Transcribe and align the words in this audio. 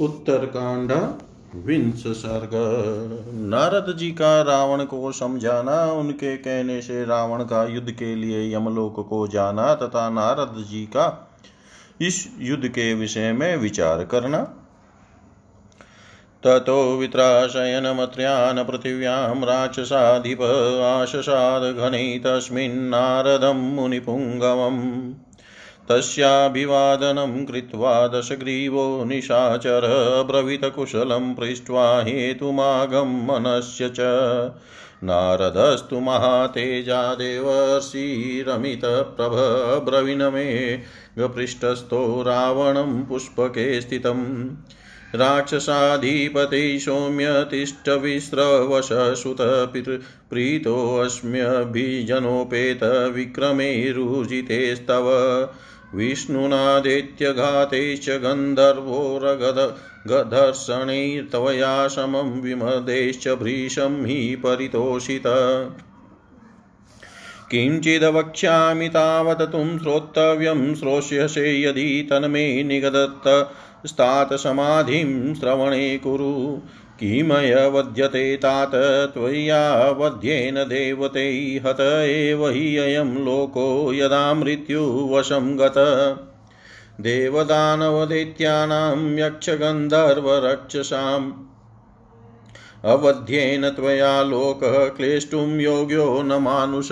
उत्तरकांड, 0.00 0.92
विंश 1.64 2.02
सर्ग। 2.06 2.50
नारद 3.34 3.96
जी 3.96 4.10
का 4.10 4.42
रावण 4.42 4.84
को 4.84 5.12
समझाना, 5.12 5.84
उनके 5.84 6.36
कहने 6.36 6.82
से 6.82 7.04
रावण 7.04 7.44
का 7.44 7.64
युद्ध 7.64 7.90
के 7.90 8.14
लिए 8.14 8.54
यमलोक 8.54 9.08
को 9.08 9.28
जाना 9.28 9.74
तथा 9.74 10.10
नारद 10.10 10.64
जी 10.70 10.84
का 10.84 11.32
इस 12.00 12.36
युद्ध 12.38 12.68
के 12.68 12.94
विषय 12.94 13.32
में 13.32 13.56
विचार 13.56 14.04
करना। 14.04 14.38
ततो 16.44 16.96
वित्राशयनमत्र्यान् 16.96 18.64
पृथिव्यां 18.64 19.44
राक्षसाधिप 19.44 20.42
आशसाद 20.82 21.62
घनै 21.62 22.20
तस्मिन्नारदं 22.26 23.74
मुनिपुङ्गवम् 23.74 25.12
तस्याभिवादनं 25.90 27.46
कृत्वा 27.46 28.08
दशग्रीवो 28.08 29.04
निशाचर 29.04 29.82
ब्रवीतकुशलं 30.30 31.34
पृष्ट्वा 31.34 32.02
हेतुमागमनस्य 32.02 33.88
च। 33.88 33.96
नारदस्तु 35.04 36.00
महातेजा 36.00 37.14
देवर्षिरमितप्रभ 37.14 39.36
ब्रवीणमे 39.90 40.78
गपृष्ठस्थो 41.18 42.22
रावणं 42.22 43.04
पुष्पके 43.04 43.80
स्थितम्। 43.80 44.48
राक्षसाधिपते 45.14 46.78
सौम्य 46.78 47.46
तिष्ठविस्रवशसुत 47.50 49.36
प्रीतोऽस्म्यभिजनोपेत 50.30 53.12
विक्रमे 53.14 53.92
रुजितेस्तव। 53.92 55.06
विष्णुनादेत्यघातैश्च 55.94 58.10
गन्धर्वोरगध 58.10 59.76
गधर्षणैर्तवया 60.12 61.88
समं 61.88 62.40
विमदेश्च 62.40 63.28
भृशं 63.28 64.04
हि 64.04 64.36
परितोषित। 64.36 65.22
किञ्चिदवक्ष्यामि 67.50 68.88
तावत् 68.88 69.42
तुं 69.42 69.78
श्रोतव्यं 69.78 70.74
श्रोष्यसे 70.74 71.62
यदि 71.62 72.06
तन्मे 72.10 72.62
निगदत्त 72.62 73.54
स्तात् 73.86 74.32
श्रवणे 75.34 75.98
कुरु। 75.98 76.60
किमय 77.00 77.68
वध्यते 77.68 78.36
तात 78.36 78.70
त्वया 79.14 79.90
वध्येन 79.90 80.54
देवते 80.54 81.62
हत 81.66 82.06
एव 82.06 82.48
हि 82.48 82.76
अयं 82.76 83.04
लोको 83.04 83.92
यदा 83.92 84.34
मृत्युवशं 84.34 85.58
गत। 85.58 85.74
देवदानवदैत्यानां 87.00 89.18
यक्षगन्धर्वरक्षसाम् 89.18 91.32
अवध्येन 92.84 93.70
त्वया 93.70 94.22
लोकः 94.22 94.88
क्लेष्टुं 94.88 95.60
योग्यो 95.60 96.22
न 96.22 96.32
मानुष, 96.32 96.88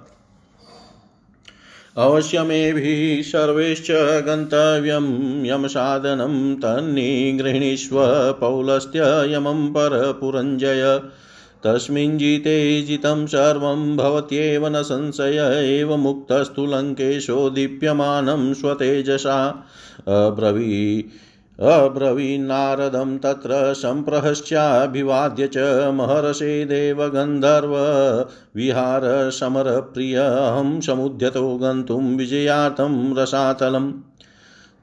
अवश्यमेभिः 1.96 3.22
सर्वैश्च 3.22 4.22
गन्तव्यं 4.26 5.46
यमसाधनं 5.46 6.56
तन्निगृह्णीष्व 6.56 7.96
पौलस्त्य 8.40 9.34
यमं 9.34 9.68
परपुरञ्जय। 9.68 11.00
तस्मिन् 11.66 12.18
जिते 12.18 12.82
जितं 12.82 13.26
सर्वं 13.26 13.96
भवत्येव 13.96 14.66
न 14.66 14.82
संशय, 14.82 15.78
एव 15.80 15.96
मुक्तस्तु 15.96 16.66
लङ्केशो 16.66 17.50
दीप्यमानं 17.50 18.54
स्वतेजसा। 18.54 19.64
अब्रवी 20.08 21.06
अब्रवीन्नारदं 21.60 23.18
तत्र 23.18 23.50
सम्प्रहश्चाभिवाद्य 23.52 25.46
च 25.46 25.90
महर्षे 25.94 26.64
देवगन्धर्व। 26.64 27.76
विहारसमरप्रियहं 28.56 30.80
समुद्यतो 30.80 31.56
गन्तुं 31.56 32.16
विजयार्थं 32.16 33.16
रसातलम्। 33.16 33.92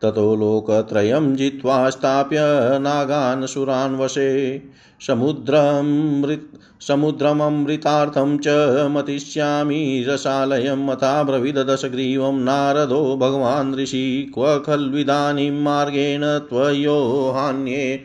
ततो 0.03 0.35
लोकत्रयं 0.35 1.35
जित्वा 1.35 1.89
स्थाप्य 1.89 2.37
नागान् 2.79 3.47
सुरान् 3.47 3.99
वशे 3.99 4.61
समुद्रमृत् 5.07 6.83
समुद्रममृतार्थं 6.87 8.37
च 8.37 8.47
मतिष्यामि 8.91 10.05
रसालयं 10.09 10.85
मथा 10.85 11.23
ब्रवीदशग्रीवं 11.23 12.39
नारदो 12.39 13.17
भगवान् 13.17 13.75
ऋषि, 13.75 14.31
क्व 14.33 14.59
खल्विदानीं 14.59 15.51
मार्गेण 15.51 16.21
त्वयोहान्येन 16.23 18.03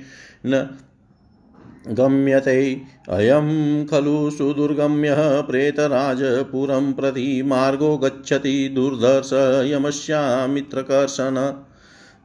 गम्यते। 1.88 2.82
अयं 3.08 3.48
खलु 3.86 4.30
सुदुर्गम्यः 4.30 5.40
प्रेतराजपुरं 5.40 6.92
प्रति 6.92 7.42
मार्गो 7.42 7.96
गच्छति 7.96 8.68
दुर्धर्ष 8.68 9.30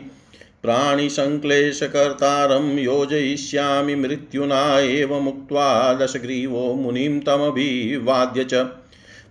प्राणिसङ्क्लेशकर्तारं 0.62 2.78
योजयिष्यामि 2.78 3.94
मृत्युना 3.94 4.80
एव 4.80 5.20
मुक्त्वा 5.20 5.94
दशग्रीवो 5.94 6.74
मुनिं 6.74 7.20
तमभिवाद्य 7.20 8.44
च। 8.44 8.54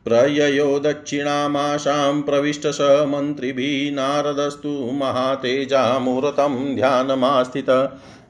प्रययो 0.06 0.80
दक्षिणामाशां 0.80 2.22
प्रविष्ट 2.22 2.68
स 2.68 2.78
मन्त्रिभिः 2.82 3.94
नारदस्तु 3.94 4.90
महातेजामुहूर्तं 4.94 6.76
ध्यानमास्थित। 6.76 7.66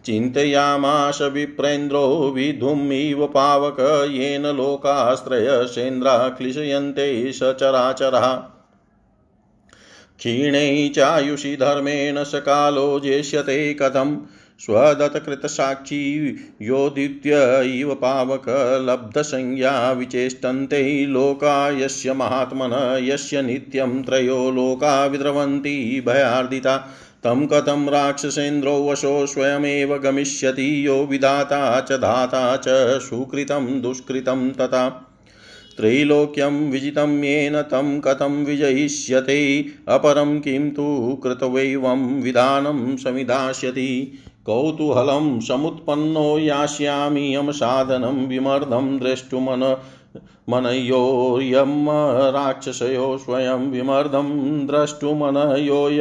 चिन्तयामाश 0.08 1.22
विप्रेन्द्रो 1.22 2.32
विधुमिव 2.36 3.26
पावक, 3.26 3.78
येन 4.12 4.46
लोकाश्रयसेन्द्रा 4.46 6.30
क्लिशयन्ते 6.30 7.32
सचराचरा। 7.32 8.36
क्षीणे 10.18 10.90
चायुषि 10.90 11.56
धर्मेण 11.56 12.24
सकालो 12.24 13.00
जेष्यते 13.00 13.74
कथम् 13.74 14.18
स्वदत्कृतसाक्षी 14.60 16.36
योदित्य 16.62 17.32
इव 17.80 17.96
पावकलब्धसंज्ञा 17.96 19.92
विचेष्टन्ते 19.92 21.06
लोका 21.06 21.70
यस्य 21.70 22.14
महात्मन, 22.14 22.98
यस्य 23.04 23.42
नित्यं 23.42 24.04
त्रयो 24.04 24.52
लोका 24.52 25.06
विद्रवन्ति 25.06 26.04
भयार्दिता। 26.08 26.90
तं 27.24 27.48
कथं 27.48 27.90
राक्षसेन्द्रो 27.90 28.90
वशो 28.90 29.26
स्वयमेव 29.26 29.98
गमिष्यति, 29.98 30.88
यो 30.88 30.96
विधाता 31.06 31.80
च 31.80 31.92
दाता 31.92 32.58
च 32.58 32.66
सुकृतं 33.02 33.82
दुष्कृतं 33.82 34.52
तथा। 34.52 34.90
त्रैलोक्यं 35.78 36.72
विजितं 36.72 37.24
येन 37.24 37.62
तं 37.62 38.00
कथं 38.00 38.46
विजयिष्यते, 38.46 39.66
अपरं 39.88 40.40
किं 40.40 40.72
तु 40.72 41.20
कृतवैवं 41.24 42.22
विधानं 42.22 42.98
समिधास्यति 42.98 44.14
कौतूहलं 44.46 45.40
समुत्पन्नो 45.40 46.40
यास्यामि 46.40 47.36
यं 47.36 47.52
साधनं 47.52 48.28
विमर्दं 48.28 48.98
द्रष्टुमन 49.00 49.78
मनयोयं 50.50 51.86
राक्षसयो 52.32 53.18
स्वयं 53.18 53.72
विमर्दं 53.72 54.30
द्रष्टुमनयोय 54.68 56.00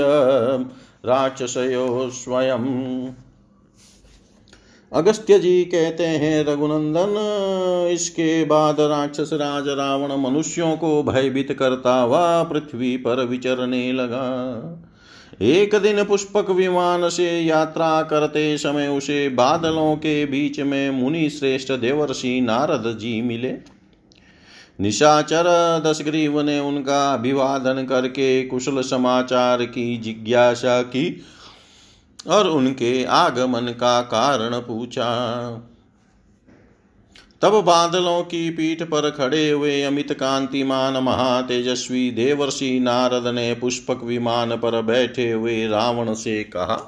राक्षसयो 1.07 2.11
स्वयं। 2.11 2.65
अगस्त्य 4.93 5.39
जी 5.39 5.65
कहते 5.65 6.07
हैं, 6.07 6.45
रघुनंदन, 6.45 7.15
इसके 7.93 8.45
बाद 8.45 8.81
राक्षस 8.81 9.31
राज 9.33 9.69
रावण 9.69 10.17
मनुष्यों 10.17 10.77
को 10.77 11.03
भयभीत 11.03 11.53
करता 11.53 11.95
हुआ 12.01 12.43
पृथ्वी 12.43 12.97
पर 12.97 13.25
विचरने 13.25 13.93
लगा। 13.93 14.83
एक 15.43 15.75
दिन 15.75 16.05
पुष्पक 16.05 16.51
विमान 16.51 17.09
से 17.09 17.41
यात्रा 17.41 18.03
करते 18.03 18.59
समय 18.59 18.89
उसे 18.89 19.29
बादलों 19.29 19.97
के 19.97 20.27
बीच 20.27 20.61
में 20.61 20.91
मुनि 20.91 21.31
श्रेष्ठ 21.31 21.73
देवर्षि 21.73 22.41
नारद 22.41 22.99
जी 22.99 23.21
मिले। 23.23 23.76
निशाचर 24.79 25.47
दशग्रीव 25.87 26.41
ने 26.41 26.59
उनका 26.61 27.13
अभिवादन 27.15 27.85
करके 27.85 28.43
कुशल 28.45 28.81
समाचार 28.81 29.65
की 29.65 29.97
जिज्ञासा 29.99 30.83
की 30.83 31.25
और 32.29 32.49
उनके 32.49 33.05
आगमन 33.05 33.73
का 33.73 34.01
कारण 34.03 34.59
पूछा। 34.61 35.09
तब 37.43 37.53
बादलों 37.61 38.23
की 38.23 38.51
पीठ 38.51 38.83
पर 38.83 39.11
खड़े 39.11 39.49
हुए 39.51 39.83
अमित 39.83 40.13
कांतिमान 40.13 40.97
महातेजस्वी 40.97 42.11
देवर्षि 42.11 42.79
नारद 42.81 43.27
ने 43.27 43.53
पुष्पक 43.55 44.03
विमान 44.05 44.57
पर 44.57 44.81
बैठे 44.83 45.31
हुए 45.33 45.67
रावण 45.67 46.13
से 46.15 46.43
कहा, 46.45 46.79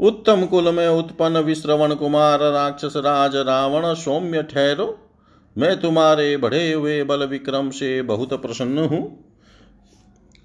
उत्तम 0.00 0.44
कुल 0.46 0.72
में 0.74 0.88
उत्पन्न 0.88 1.38
विश्रवण 1.38 1.94
कुमार, 1.94 2.38
राक्षस 2.42 2.92
राज 2.96 3.36
रावण 3.36 3.94
सौम्य 3.94 4.42
ठहरो। 4.42 4.98
मैं 5.56 5.80
तुम्हारे 5.80 6.36
बढ़े 6.36 6.72
हुए 6.72 7.02
बल 7.04 7.26
विक्रम 7.26 7.70
से 7.70 8.00
बहुत 8.02 8.32
प्रसन्न 8.42 8.78
हूँ। 8.78 9.02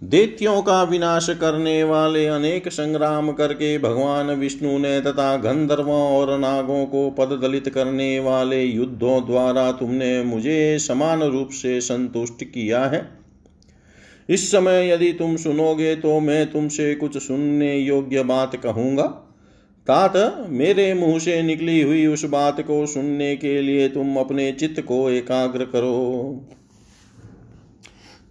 दैत्यों 0.01 0.61
का 0.61 0.83
विनाश 0.83 1.29
करने 1.29 1.83
वाले 1.83 2.25
अनेक 2.25 2.67
संग्राम 2.69 3.31
करके 3.31 3.77
भगवान 3.77 4.29
विष्णु 4.31 4.77
ने 4.77 4.99
तथा 5.01 5.35
गंधर्वों 5.37 6.01
और 6.17 6.37
नागों 6.39 6.85
को 6.85 7.09
पद 7.09 7.39
दलित 7.41 7.69
करने 7.69 8.19
वाले 8.19 8.63
युद्धों 8.63 9.25
द्वारा 9.25 9.71
तुमने 9.71 10.23
मुझे 10.23 10.77
समान 10.79 11.23
रूप 11.23 11.49
से 11.51 11.81
संतुष्ट 11.81 12.43
किया 12.43 12.85
है। 12.85 13.07
इस 14.29 14.51
समय 14.51 14.89
यदि 14.89 15.11
तुम 15.13 15.35
सुनोगे 15.35 15.95
तो 15.95 16.19
मैं 16.19 16.51
तुमसे 16.51 16.93
कुछ 16.95 17.17
सुनने 17.17 17.75
योग्य 17.77 18.23
बात 18.23 18.55
कहूँगा। 18.55 19.28
तात, 19.89 20.45
मेरे 20.49 20.93
मुँह 20.93 21.19
से 21.19 21.41
निकली 21.41 21.81
हुई 21.81 22.05
उस 22.05 22.25
बात 22.25 22.61
को 22.61 22.85
सुनने 22.85 23.35
के 23.35 23.61
लिए 23.61 23.89
तुम 23.89 24.17
अपने 24.17 24.51
चित्त 24.51 24.81
को 24.81 25.09
एकाग्र 25.09 25.65
करो। 25.65 26.45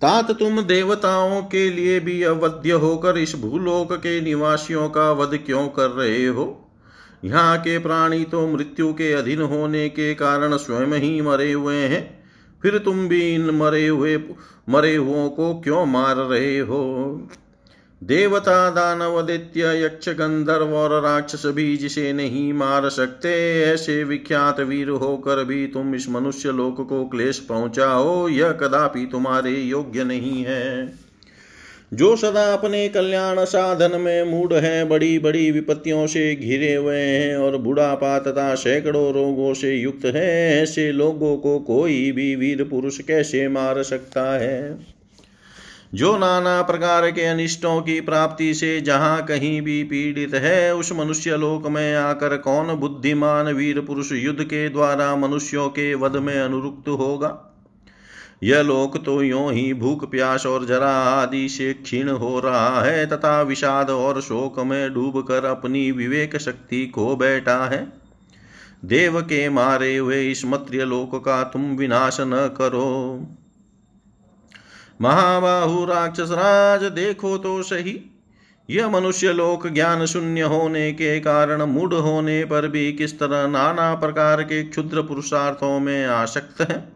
तात, 0.03 0.31
तुम 0.31 0.61
देवताओं 0.63 1.43
के 1.43 1.71
लिए 1.71 2.01
भी 2.01 2.23
अवध्य 2.23 2.71
होकर 2.71 3.19
इस 3.19 3.37
भूलोक 3.37 3.93
के 3.93 4.21
निवासियों 4.21 4.89
का 4.89 5.13
वध 5.13 5.39
क्यों 5.47 5.69
कर 5.69 5.91
रहे 5.91 6.27
हो? 6.27 6.71
यहाँ 7.25 7.59
के 7.59 7.79
प्राणी 7.79 8.25
तो 8.25 8.47
मृत्यु 8.47 8.93
के 8.93 9.13
अधीन 9.13 9.43
होने 9.43 9.89
के 9.89 10.15
कारण 10.15 10.57
स्वयं 10.57 11.01
ही 11.01 11.21
मरे 11.21 11.53
हुए 11.53 11.77
हैं। 11.77 12.25
फिर 12.63 12.79
तुम 12.79 13.09
भी 13.09 13.35
इन 13.35 13.51
मरे 13.51 13.87
हुए, 13.87 14.17
मरे 14.69 14.97
हुओं 14.97 15.29
को 15.29 15.61
क्यों 15.61 15.87
मार 15.87 16.17
रहे 16.17 16.59
हो? 16.59 16.83
देवता 18.03 18.71
दानव 18.71 19.21
दैत्य 19.23 19.73
यक्ष 19.85 20.09
गंधर्व 20.09 20.75
और 20.75 20.91
राक्षस 21.03 21.43
भी 21.47 21.77
जिसे 21.77 22.13
नहीं 22.13 22.53
मार 22.53 22.89
सकते। 22.89 23.31
ऐसे 23.63 24.05
विख्यात 24.05 24.61
वीर 24.61 24.89
होकर 24.89 25.45
भी 25.45 25.67
तुम 25.67 25.95
इस 25.95 26.09
मनुष्य 26.09 26.53
लोक 26.53 26.81
को 26.89 27.05
क्लेश 27.05 27.39
पहुंचाओ, 27.39 28.29
यह 28.29 28.53
कदापि 28.53 29.09
तुम्हारे 29.13 29.51
योग्य 29.51 30.05
नहीं 30.05 30.45
है। 30.45 30.93
जो 31.93 32.15
सदा 32.17 32.53
अपने 32.53 32.89
कल्याण 32.89 33.45
साधन 33.45 34.01
में 34.01 34.25
मूड 34.25 34.53
है 34.53 34.85
बड़ी 34.85 35.19
बड़ी 35.19 35.51
विपत्तियों 35.51 36.07
से 36.07 36.35
घिरे 36.35 36.75
हुए 36.75 36.97
हैं 36.97 37.37
और 37.37 37.57
बुढ़ापा 37.57 38.19
तथा 38.19 38.55
सैकड़ों 38.55 39.13
रोगों 39.13 39.55
से 39.55 39.75
युक्त 39.75 40.05
है, 40.05 40.63
ऐसे 40.63 40.93
लोगों 40.93 41.37
को 41.37 41.59
कोई 41.59 42.13
भी 42.13 42.35
वीर 42.37 42.63
पुरुष 42.65 42.99
कैसे 42.99 43.49
मार 43.49 43.83
सकता 43.83 44.33
है? 44.39 44.98
जो 45.95 46.19
नाना 46.19 46.63
प्रकार 46.63 47.11
के 47.11 47.25
अनिष्टों 47.25 47.81
की 47.81 48.01
प्राप्ति 48.01 48.55
से 48.55 48.81
जहाँ 48.81 49.25
कहीं 49.25 49.63
भी 49.63 49.85
पीड़ित 49.85 50.35
है, 50.35 50.75
उस 50.75 50.93
मनुष्य 50.93 51.37
लोक 51.37 51.67
में 51.67 51.95
आकर 51.95 52.37
कौन 52.37 52.67
बुद्धिमान 52.67 53.47
वीर 53.47 53.81
पुरुष 53.81 54.13
युद्ध 54.13 54.45
के 54.45 54.69
द्वारा 54.69 55.17
मनुष्यों 55.17 55.69
के 55.69 55.95
वध 55.95 56.17
में 56.17 56.41
अनुरुक्त 56.41 56.89
होगा? 56.89 57.55
यह 58.43 58.63
लोक 58.63 59.05
तो 59.05 59.23
यो 59.23 59.49
ही 59.51 59.75
भूख, 59.75 60.11
प्यास 60.11 60.47
और 60.47 60.67
जरा 60.67 60.91
आदि 60.91 61.49
से 61.49 61.73
क्षीण 61.73 62.09
हो 62.09 62.41
रहा 62.41 62.83
है, 62.83 63.07
तथा 63.07 63.43
विषाद 63.43 63.91
और 63.91 64.21
शोक 64.21 64.61
में 64.61 64.95
डूब 64.95 65.27
कर 65.29 65.45
अपनी 65.45 65.93
विवेक 65.93 66.37
शक्ति 66.37 66.87
को 66.87 67.17
बैठा 67.17 67.67
है। 67.67 67.93
देव 68.85 69.21
के 69.21 69.49
मारे 69.49 69.97
हुए 69.97 70.31
इस 70.31 70.45
मत्र्य 70.45 70.85
लोक 70.85 71.25
का 71.25 71.43
तुम 71.43 71.63
विनाश 71.63 72.17
न 72.21 72.55
करो। 72.59 73.27
महाबाहु 75.03 75.85
राक्षस 75.85 76.29
राज, 76.31 76.85
देखो 76.85 77.39
तो 77.39 77.63
सही। 77.63 78.15
यह 78.71 78.89
मनुष्य 78.89 79.33
लोक 79.33 79.69
ज्ञान 79.69 80.07
शून्य 80.07 80.43
होने 80.43 80.93
के 80.93 81.21
कारण, 81.21 81.63
मूढ़ 81.63 81.95
होने 81.95 82.45
पर 82.45 82.69
भी 82.69 82.93
किस 82.93 83.19
तरह 83.19 83.49
नाना 83.49 83.95
प्रकार 83.95 84.43
के 84.43 84.63
क्षुद्र 84.63 85.03
पुरुषार्थों 85.03 85.81
में 85.81 86.07
आसक्त 86.07 86.61
है? 86.61 86.93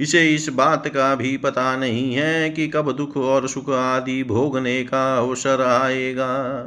इसे 0.00 0.34
इस 0.34 0.48
बात 0.48 0.88
का 0.88 1.14
भी 1.14 1.36
पता 1.36 1.76
नहीं 1.76 2.14
है 2.14 2.50
कि 2.50 2.68
कब 2.68 2.92
दुख 2.92 3.16
और 3.16 3.48
सुख 3.48 3.70
आदि 3.70 4.24
भोगने 4.24 4.84
का 4.84 5.18
अवसर 5.18 5.62
आएगा। 5.62 6.62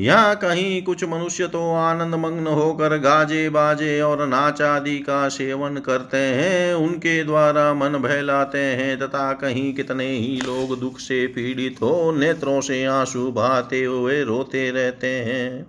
यहाँ 0.00 0.36
कहीं 0.36 0.82
कुछ 0.82 1.04
मनुष्य 1.04 1.46
तो 1.46 1.74
आनंद 1.74 2.14
मग्न 2.14 2.46
होकर 2.46 2.98
गाजे 2.98 3.48
बाजे 3.50 4.00
और 4.00 4.26
नाच 4.26 4.62
आदि 4.62 4.98
का 4.98 5.28
सेवन 5.28 5.76
करते 5.76 6.16
हैं, 6.16 6.74
उनके 6.74 7.24
द्वारा 7.24 7.74
मन 7.74 7.88
बहलाते 7.88 8.58
हैं, 8.58 8.98
तथा 8.98 9.32
कहीं 9.32 9.74
कितने 9.74 10.06
ही 10.06 10.40
लोग 10.44 10.80
दुख 10.80 10.98
से 10.98 11.26
पीड़ित 11.26 11.76
हो, 11.82 12.12
नेत्रों 12.12 12.60
से 12.60 12.84
आँसू 12.84 13.32
बहाते 13.32 13.84
हुए 13.84 14.22
रोते 14.22 14.70
रहते 14.70 15.06
हैं। 15.06 15.66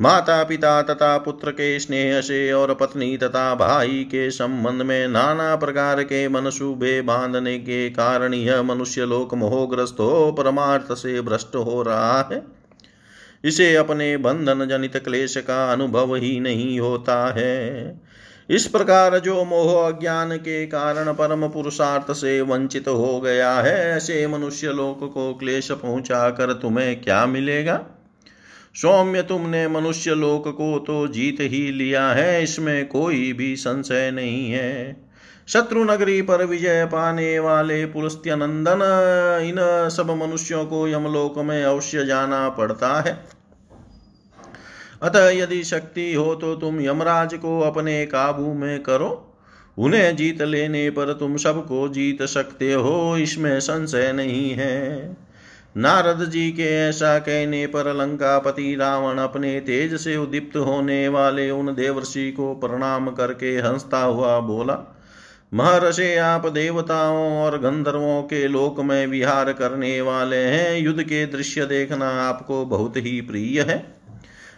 माता 0.00 0.44
पिता 0.44 0.82
तथा 0.82 1.18
पुत्र 1.18 1.50
के 1.50 1.78
स्नेह 1.80 2.20
से 2.20 2.52
और 2.52 2.74
पत्नी 2.74 3.16
तथा 3.16 3.54
भाई 3.54 4.04
के 4.04 4.30
संबंध 4.30 4.82
में 4.82 5.08
नाना 5.08 5.56
प्रकार 5.56 6.02
के 6.02 6.28
मनसूबे 6.28 7.00
बांधने 7.02 7.58
के 7.58 7.90
कारण 7.90 8.34
यह 8.34 8.62
मनुष्य 8.62 9.04
लोक 9.04 9.34
मोहग्रस्त 9.34 9.96
हो, 10.00 10.32
परमार्थ 10.32 10.92
से 10.92 11.20
भ्रष्ट 11.20 11.56
हो 11.56 11.82
रहा 11.82 12.28
है। 12.32 12.63
इसे 13.44 13.74
अपने 13.76 14.16
बंधन 14.16 14.66
जनित 14.68 14.96
क्लेश 14.96 15.36
का 15.36 15.72
अनुभव 15.72 16.14
ही 16.14 16.40
नहीं 16.40 16.80
होता 16.80 17.34
है। 17.36 18.00
इस 18.50 18.66
प्रकार 18.66 19.18
जो 19.18 19.44
मोह 19.44 19.88
अज्ञान 19.88 20.36
के 20.36 20.66
कारण 20.66 21.12
परम 21.12 21.48
पुरुषार्थ 21.48 22.12
से 22.12 22.40
वंचित 22.40 22.88
हो 22.88 23.20
गया 23.20 23.52
है, 23.52 23.90
ऐसे 23.90 24.26
मनुष्य 24.26 24.68
लोक 24.68 25.12
को 25.14 25.34
क्लेश 25.34 25.70
पहुँचा 25.72 26.30
कर 26.30 26.52
तुम्हें 26.52 27.00
क्या 27.00 27.26
मिलेगा? 27.26 27.86
सौम्य 28.74 29.22
तुमने 29.22 29.68
मनुष्य 29.68 30.14
लोक 30.14 30.48
को 30.48 30.78
तो 30.78 31.06
जीत 31.08 31.36
ही 31.40 31.70
लिया 31.70 32.06
है, 32.08 32.42
इसमें 32.42 32.88
कोई 32.88 33.32
भी 33.32 33.56
संशय 33.56 34.10
नहीं 34.10 34.50
है। 34.50 35.03
शत्रु 35.48 35.82
नगरी 35.84 36.20
पर 36.22 36.44
विजय 36.44 36.84
पाने 36.84 37.38
वाले 37.38 37.84
पुलस्त्य 37.86 38.36
नंदन 38.36 38.82
इन 39.44 39.56
सब 39.90 40.10
मनुष्यों 40.22 40.64
को 40.66 40.86
यमलोक 40.88 41.38
में 41.38 41.62
अवश्य 41.64 42.04
जाना 42.04 42.48
पड़ता 42.48 43.00
है। 43.00 43.12
अतः 45.02 45.28
यदि 45.30 45.62
शक्ति 45.64 46.12
हो 46.14 46.34
तो 46.34 46.54
तुम 46.56 46.80
यमराज 46.80 47.34
को 47.34 47.60
अपने 47.60 48.04
काबू 48.06 48.52
में 48.54 48.82
करो। 48.82 49.10
उन्हें 49.78 50.16
जीत 50.16 50.42
लेने 50.42 50.88
पर 50.90 51.12
तुम 51.12 51.36
सबको 51.36 51.88
जीत 51.88 52.22
सकते 52.22 52.72
हो, 52.72 53.16
इसमें 53.16 53.60
संशय 53.60 54.12
नहीं 54.12 54.50
है। 54.50 55.16
नारद 55.76 56.24
जी 56.24 56.50
के 56.52 56.70
ऐसा 56.80 57.18
कहने 57.18 57.66
पर 57.66 57.92
लंकापति 57.94 58.74
रावण 58.74 59.18
अपने 59.18 59.58
तेज 59.60 59.94
से 60.00 60.16
उदीप्त 60.16 60.56
होने 60.56 61.06
वाले 61.08 61.50
उन 61.50 61.74
देवर्षि 61.74 62.30
को 62.32 62.54
प्रणाम 62.54 63.10
करके 63.10 63.56
हंसता 63.58 63.98
हुआ 63.98 64.38
बोला 64.40 64.93
महर्षि 65.54 66.14
आप 66.14 66.46
देवताओं 66.46 67.42
और 67.42 67.58
गंधर्वों 67.58 68.22
के 68.22 68.48
लोक 68.48 68.80
में 68.80 69.06
विहार 69.06 69.52
करने 69.52 70.00
वाले 70.00 70.36
हैं। 70.36 70.78
युद्ध 70.78 71.02
के 71.02 71.26
दृश्य 71.26 71.66
देखना 71.66 72.08
आपको 72.08 72.64
बहुत 72.64 72.96
ही 72.96 73.20
प्रिय 73.20 73.60
है। 73.60 73.94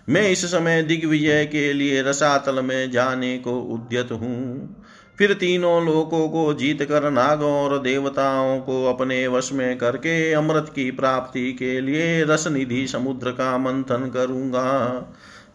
मैं 0.09 0.31
इस 0.31 0.45
समय 0.45 0.83
दिग्विजय 0.83 1.45
के 1.47 1.73
लिए 1.73 2.03
रसातल 2.03 2.62
में 2.62 2.91
जाने 2.91 3.38
को 3.38 3.61
उद्यत 3.61 4.12
हूँ। 4.12 4.76
फिर 5.19 5.33
तीनों 5.35 5.87
लोकों 5.87 6.29
को 6.29 6.55
जीत 6.55 6.83
कर 6.83 7.11
नागों 7.11 7.53
और 7.53 7.79
देवताओं 7.79 8.61
को 8.61 8.85
अपने 8.85 9.26
वश 9.26 9.53
में 9.53 9.79
करके 9.79 10.33
अमृत 10.33 10.73
की 10.75 10.91
प्राप्ति 10.91 11.53
के 11.53 11.81
लिए 11.81 12.25
रस 12.25 12.49
निधि 12.49 12.87
समुद्र 12.87 13.31
का 13.31 13.59
मंथन 13.59 14.11
करूँगा। 14.15 14.93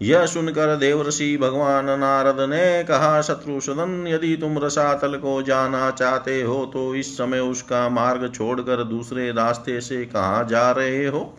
यह 0.02 0.26
सुनकर 0.26 0.76
देवर्षि 0.76 1.38
भगवान 1.38 1.86
नारद 1.86 2.50
ने 2.50 2.84
कहा 2.84 3.22
शत्रुषदन 3.22 4.06
यदि 4.08 4.38
तुम 4.38 4.58
रसातल 4.58 5.16
को 5.16 5.42
जाना 5.42 5.92
चाहते 5.92 6.42
हो 6.42 6.66
तो 6.66 6.96
इस 6.96 7.18
समय 7.18 7.40
उसका 7.40 7.90
मार्ग 7.90 8.32
छोड़कर 8.36 8.84
दूसरे 8.84 9.32
रास्ते 9.32 9.82
से 9.82 10.06
कहा 10.06 10.44
जा 10.44 10.72
रहे 10.72 11.06
हो? 11.08 11.38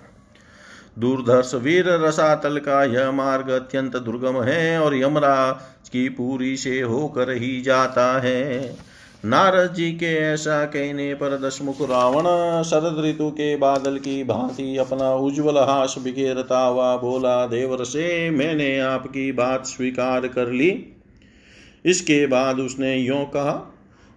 दूरदर्श 0.98 1.54
वीर, 1.54 1.88
रसातल 1.88 2.58
का 2.58 2.84
यह 2.84 3.10
मार्ग 3.10 3.50
अत्यंत 3.50 3.96
दुर्गम 3.96 4.42
है 4.42 4.80
और 4.80 4.96
यमरा 4.96 5.52
की 5.92 6.08
पूरी 6.08 6.56
से 6.56 6.80
होकर 6.80 7.30
ही 7.30 7.60
जाता 7.60 8.20
है। 8.20 8.76
नारद 9.24 9.74
जी 9.74 9.90
के 9.92 10.14
ऐसा 10.18 10.64
कहने 10.64 11.12
पर 11.14 11.36
दशमुख 11.38 11.80
रावण 11.80 12.24
शरद 12.62 12.96
ऋतु 13.04 13.30
के 13.30 13.54
बादल 13.56 13.98
की 13.98 14.22
भांति 14.24 14.76
अपना 14.76 15.12
उज्जवल 15.16 15.58
हास 15.58 15.94
बिखेरता 15.98 16.58
हुआ 16.58 16.96
बोला 16.96 17.34
देवर 17.46 17.84
से 17.84 18.30
मैंने 18.30 18.78
आपकी 18.80 19.30
बात 19.32 19.66
स्वीकार 19.66 20.26
कर 20.28 20.48
ली। 20.48 20.70
इसके 21.84 22.26
बाद 22.26 22.60
उसने 22.60 22.96
यो 22.96 23.24
कहा 23.34 23.52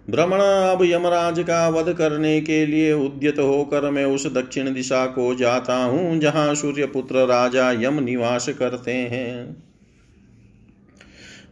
भ्रमण 0.07 0.39
अब 0.39 0.83
यमराज 0.83 1.39
का 1.39 1.67
वध 1.69 1.93
करने 1.93 2.39
के 2.41 2.65
लिए 2.65 2.91
उद्यत 2.93 3.39
होकर 3.39 3.89
मैं 3.89 4.05
उस 4.05 4.25
दक्षिण 4.33 4.74
दिशा 4.74 5.05
को 5.05 5.33
जाता 5.35 5.75
हूँ, 5.75 6.19
जहाँ 6.19 6.55
सूर्यपुत्र 6.55 7.25
राजा 7.25 7.71
यम 7.81 8.03
निवास 8.03 8.50
करते 8.50 8.93
हैं। 8.93 9.65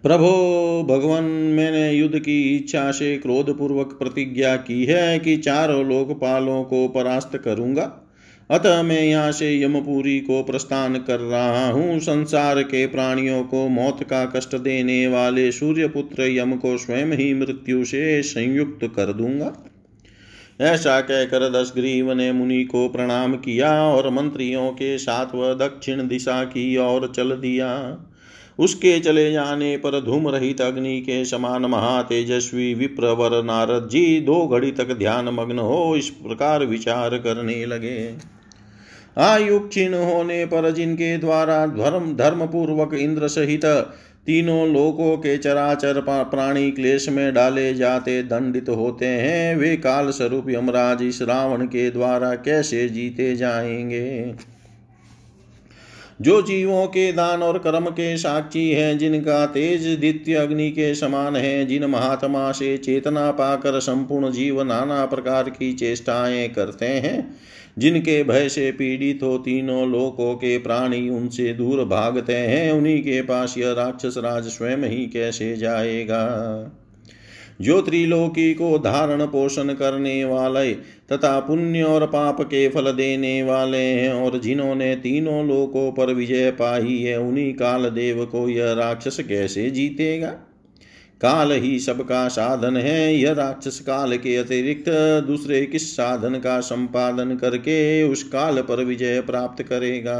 प्रभो 0.03 0.83
भगवान, 0.89 1.24
मैंने 1.24 1.91
युद्ध 1.91 2.19
की 2.19 2.55
इच्छा 2.55 2.91
से 2.91 3.17
क्रोध 3.17 3.57
पूर्वक 3.57 3.95
प्रतिज्ञा 4.00 4.55
की 4.55 4.86
है 4.86 5.19
कि 5.19 5.38
चारों 5.38 5.86
लोकपालों 5.86 6.63
को 6.63 6.88
परास्त 6.88 7.38
करूँगा। 7.38 7.83
अतः 8.50 8.81
मैं 8.83 9.01
यहाँ 9.01 9.31
से 9.31 9.63
यमपुरी 9.63 10.19
को 10.19 10.43
प्रस्थान 10.43 10.95
कर 10.95 11.19
रहा 11.19 11.69
हूँ। 11.69 12.00
संसार 12.00 12.63
के 12.63 12.88
प्राणियों 12.88 13.43
को 13.43 13.67
मौत 13.67 14.03
का 14.03 14.25
कष्ट 14.25 14.55
देने 14.55 15.07
वाले 15.07 15.51
सूर्यपुत्र 15.51 16.24
यम 16.24 16.55
को 16.55 16.77
स्वयं 16.77 17.12
ही 17.12 17.33
मृत्यु 17.33 17.86
से 17.86 18.22
संयुक्त 18.24 18.95
कर 18.95 19.13
दूँगा। 19.13 19.53
ऐसा 20.62 21.01
कहकर 21.01 21.50
दशग्रीव 21.50 22.13
ने 22.13 22.31
मुनि 22.31 22.63
को 22.63 22.89
प्रणाम 22.89 23.33
किया 23.33 23.83
और 23.83 24.10
मंत्रियों 24.10 24.72
के 24.72 24.98
साथ 24.98 25.36
वह 25.36 25.53
दक्षिण 25.53 26.07
दिशा 26.07 26.43
की 26.43 26.77
ओर 26.77 27.13
चल 27.15 27.31
दिया। 27.31 27.69
उसके 28.60 29.00
चले 29.00 29.31
जाने 29.31 29.75
पर 29.77 30.00
धूम 30.01 30.27
रहित 30.29 30.62
अग्नि 30.62 31.00
के 31.01 31.24
समान 31.25 31.65
महातेजस्वी 31.65 32.74
विप्रवर 32.74 33.43
नारद 33.43 33.88
जी 33.91 34.19
दो 34.22 34.48
घड़ी 34.48 34.72
तक 34.72 34.93
ध्यान 34.93 35.29
मग्न 35.29 35.60
हो 35.60 35.95
इस 35.95 36.10
प्रकार 36.10 36.65
विचार 36.65 37.17
करने 37.17 37.65
लगे। 37.65 38.13
आयु 39.17 39.60
क्षीण 39.60 39.93
होने 39.93 40.45
पर 40.45 40.72
जिनके 40.72 41.17
द्वारा 41.17 41.65
धर्म 41.67 42.15
धर्म 42.15 42.45
पूर्वक 42.45 42.93
इंद्र 42.93 43.27
सहित 43.27 43.65
तीनों 44.27 44.67
लोकों 44.69 45.15
के 45.17 45.38
चराचर 45.38 46.00
प्राणी 46.10 46.69
क्लेश 46.72 47.10
में 47.10 47.33
डाले 47.33 47.74
जाते 47.74 48.22
दंडित 48.24 48.69
होते 48.69 49.05
हैं, 49.05 49.55
वे 49.55 49.75
काल 49.77 50.10
स्वरूप 50.10 50.50
यमराज 50.50 51.03
इस 51.03 51.22
रावण 51.22 51.65
के 51.65 51.89
द्वारा 51.91 52.33
कैसे 52.36 52.88
जीते 52.89 53.36
जाएँगे? 53.36 54.36
जो 56.22 56.41
जीवों 56.41 56.88
के 56.88 57.13
दान 57.13 57.43
और 57.43 57.58
कर्म 57.60 57.86
के 57.86 58.17
साक्षी 58.17 58.72
हैं, 58.72 58.98
जिनका 58.98 59.46
तेज 59.46 59.88
दित्य 59.88 60.34
अग्नि 60.34 60.72
के 60.72 60.96
समान 60.96 61.36
है, 61.36 61.65
जिन 61.65 61.86
महात्मा 61.86 62.51
से 62.51 62.77
चेतना 62.77 63.32
पाकर 63.32 63.79
संपूर्ण 63.79 64.32
जीव 64.32 64.62
नाना 64.62 65.05
प्रकार 65.05 65.50
की 65.50 65.74
चेष्टाएँ 65.74 66.50
करते 66.50 66.86
हैं, 66.86 67.36
जिनके 67.77 68.24
भय 68.24 68.50
से 68.50 68.72
पीड़ित 68.72 69.20
हो 69.24 69.38
तीनों 69.38 69.91
लोकों 69.91 70.36
के 70.36 70.58
प्राणी 70.58 71.10
उनसे 71.10 71.53
दूर 71.53 71.86
भागते 71.86 72.36
हैं, 72.36 72.72
उन्हीं 72.72 73.01
के 73.01 73.22
पास 73.22 73.55
यह 73.58 73.72
राक्षस 73.72 74.15
राज 74.17 74.43
स्वयं 74.43 74.77
ही 74.77 75.08
कैसे 75.08 75.58
जाएगा? 75.58 76.79
जो 77.63 77.82
त्रिलोकी 77.82 78.53
को 78.53 78.77
धारण 78.77 79.25
पोषण 79.25 79.74
करने 79.74 80.25
वाले 80.25 80.74
तथा 81.12 81.39
पुण्य 81.39 81.84
और 81.84 82.05
पाप 82.05 82.41
के 82.41 82.67
फल 82.70 82.91
देने 82.91 83.43
वाले 83.43 83.77
हैं 83.77 84.13
और 84.13 84.39
जिन्होंने 84.39 84.96
तीनों 84.96 85.48
लोकों 85.48 85.91
पर 85.91 86.13
विजय 86.13 86.51
पाई 86.51 86.98
है, 86.98 87.20
उन्हीं 87.20 87.53
काल 87.53 87.89
देव 87.89 88.25
को 88.25 88.50
यह 88.50 88.74
राक्षस 88.74 89.20
कैसे 89.20 89.70
जीतेगा? 89.70 90.36
काल 91.22 91.51
ही 91.51 91.79
सबका 91.79 92.27
साधन 92.27 92.77
है, 92.77 93.15
यह 93.15 93.32
राक्षस 93.32 93.79
काल 93.79 94.17
के 94.17 94.36
अतिरिक्त 94.36 94.89
दूसरे 95.27 95.65
किस 95.65 95.96
साधन 95.96 96.36
का 96.36 96.60
संपादन 96.60 97.36
करके 97.36 98.03
उस 98.03 98.24
काल 98.24 98.62
पर 98.62 98.84
विजय 98.84 99.22
प्राप्त 99.22 99.63
करेगा? 99.63 100.20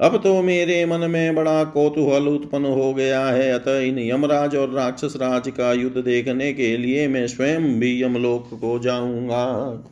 अब 0.00 0.16
तो 0.16 0.42
मेरे 0.42 0.86
मन 0.86 1.10
में 1.10 1.34
बड़ा 1.34 1.64
कौतूहल 1.64 2.28
उत्पन्न 2.28 2.64
हो 2.64 2.94
गया 2.94 3.26
है। 3.26 3.52
अतः 3.52 3.78
इन 3.78 3.98
यमराज 3.98 4.56
और 4.56 4.70
राक्षस 4.70 5.14
राज 5.16 5.48
का 5.48 5.72
युद्ध 5.72 5.96
देखने 5.96 6.52
के 6.52 6.76
लिए 6.76 7.08
मैं 7.08 7.26
स्वयं 7.26 7.80
भी 7.80 8.02
यमलोक 8.02 8.48
को 8.54 8.78
जाऊँगा। 8.78 9.84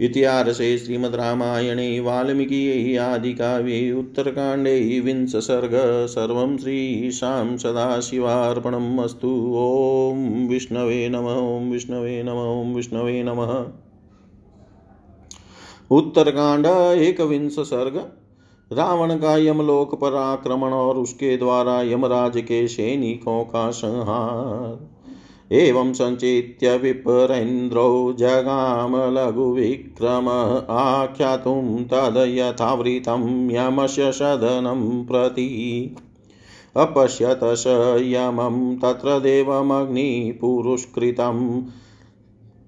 इतिहासे 0.00 0.78
श्रीमद्रामायणे 0.78 2.00
वाल्मीकि 2.00 2.96
आदि 2.96 2.96
आदिकाव्ये 2.96 3.92
उत्तरकाण्डे 3.92 5.00
विंश 5.00 5.36
सर्ग, 5.36 5.70
सर्वं 6.06 6.56
श्रीशां 6.58 7.56
सदाशिवार्पणम् 7.56 9.00
अस्तु। 9.00 9.28
ॐ 9.56 10.48
विष्णवे 10.48 11.08
नम 11.08 11.26
ॐ 11.26 11.70
विष्णवे 11.72 12.22
नम 12.22 12.38
ॐ 12.38 12.74
विष्णवे 12.74 13.22
नमः। 13.22 13.52
उत्तरकाण्ड 15.90 16.66
एकविंश 17.00 17.56
सर्ग। 17.58 18.12
रावण 18.72 19.14
का 19.14 19.36
यमलोक 19.36 19.94
पर 19.94 20.14
आक्रमण 20.14 20.68
और 20.68 20.98
उसके 20.98 21.36
द्वारा 21.36 21.82
यमराज 21.82 22.32
के 22.36 22.68
सैनिकों 22.68 23.44
का 23.44 23.70
संहार। 23.70 24.90
एवं 25.54 25.92
संचित्य 25.92 26.76
विप्रेन्द्रो 26.76 28.16
जगाम 28.18 28.96
लघुविक्रम 28.96 30.28
आख्यातुं 30.70 31.84
तद् 31.84 32.16
यथावृतं 32.16 33.50
यमस्य 33.50 34.12
सदनं 34.12 35.04
प्रति। 35.04 35.96
अपश्यत 36.76 37.40
स 37.44 37.96
यमं 38.00 38.76
तत्र 38.76 39.20
देवमग्निपुरुष्कृतम् 39.20 41.62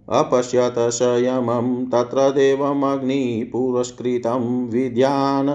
अपश्यत 0.08 0.74
स 0.78 0.98
यमं 1.02 1.86
तत्र 1.86 2.30
देवमग्निपुरस्कृतं 2.30 4.68
विद्यान् 4.68 5.50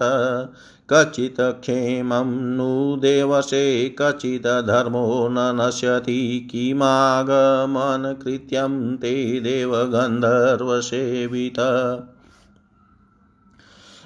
कचित् 0.93 1.39
क्षेमं 1.39 2.57
नु 2.57 3.01
देवसे, 3.01 3.95
कचित् 4.01 4.47
धर्मो 4.47 5.27
न 5.31 5.57
नश्यति 5.61 6.47
किमागमनकृत्यं 6.51 8.97
ते 8.97 9.39
देवगन्धर्वसेवित। 9.39 11.59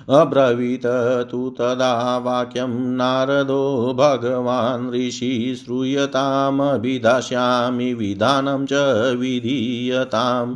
अब्रवीत 0.10 1.28
तु 1.32 1.50
तदा 1.50 2.18
वाक्यं 2.18 2.70
नारदो 2.70 3.94
भगवान् 3.94 4.92
ऋषि 4.92 5.62
श्रूयतामभिधास्यामि 5.66 7.94
विधानं 7.94 8.66
च 8.66 8.74
विधीयताम्। 9.20 10.56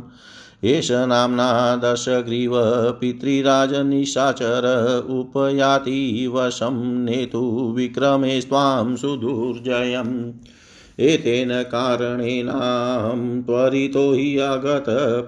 एष 0.64 0.90
नाम्ना 0.90 1.76
दशग्रीव 1.76 2.52
पितृराजनिशाचर 3.00 5.06
उपयाति 5.10 6.30
वशं 6.34 7.04
नेतु 7.04 7.72
विक्रमे 7.76 8.40
स्वां 8.40 8.96
सुदुर्जयम्। 8.96 10.32
एतेन 11.00 11.62
कारणेनाहं 11.62 13.42
त्वरितो 13.42 14.12
हि 14.12 14.38
आगत 14.38 14.84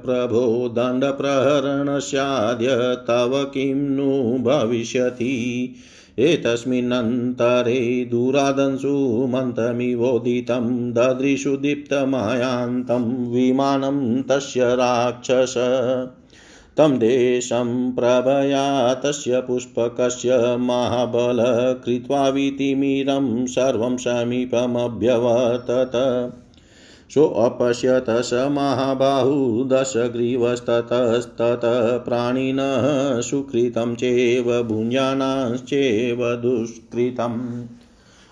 प्रभो 0.06 0.68
दण्डप्रहरणस्याद्य 0.68 2.66
तव 3.08 3.44
किं 3.44 3.74
नु 3.74 4.38
भविष्यति? 4.38 5.74
एतस्मिन्नन्तरे 6.18 8.04
दूरादंशु 8.10 9.26
मन्तमिवोदितं, 9.30 10.92
ददृशु 10.92 11.56
दीप्तमायान्तं 11.56 13.32
विमानं 13.32 14.22
तस्य 14.22 14.60
राक्षस। 14.64 15.54
तं 16.78 16.98
देशं 16.98 17.92
प्रभया 17.92 18.94
तस्य 18.94 19.40
पुष्पकस्य 19.40 20.56
महाबल 20.56 21.38
कृत्वा 21.84 22.28
वीतिमिरं 22.28 23.46
सर्वं 23.46 23.96
समीपमभ्यवर्तत 23.96 25.92
सोऽपश्यत 27.14 28.06
स 28.10 28.30
महाबाहु 28.34 29.64
दशग्रीवस्ततस्तत 29.64 31.60
प्राणिनः 32.04 33.20
सुकृतं 33.20 33.94
चेव 33.94 34.62
भुञ्जानाश्चेव 34.62 36.18
दुष्कृतम्। 36.22 37.77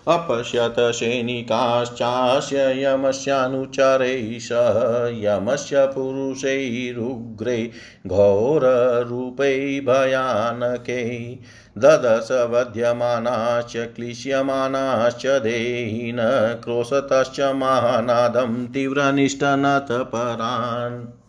अपश्यत 0.08 0.74
सैनिकाश्चास्य 0.78 2.82
यमस्यानुचरैः 2.82 4.38
सह 4.38 5.24
यमस्य 5.24 5.86
पुरुषैरुग्रै 5.86 7.70
घोररूपै 8.06 9.80
भयानकै 9.80 11.38
ददश 11.78 12.28
वध्यमानाश्च 12.30 13.76
क्लिश्यमानाश्च 13.76 15.26
देहिन 15.26 16.16
क्रोशतश्च 16.64 17.40
महानादं 17.40 18.66
तीव्रनिष्ठनतपरान्। 18.66 21.25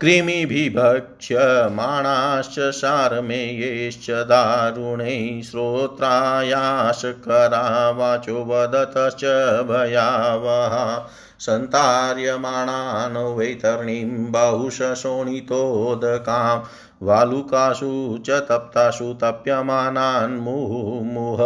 कृमिभिभक्ष्यमाणाश्च 0.00 2.54
सारमेयेश्च 2.58 4.10
दारुणैः 4.10 5.42
श्रोत्रायाशकरा 5.42 7.90
वाचो 7.90 8.44
वदतश्च 8.44 9.24
भयावहा। 9.68 11.10
सन्तार्यमाणान् 11.40 13.16
वैतरणीं 13.16 14.32
बहुशोणितोदकां 14.32 16.60
वालुकासु 17.06 18.18
च 18.26 18.30
तप्तासु 18.30 19.14
तप्यमानान् 19.14 20.40
मुहुमुह 20.40 21.38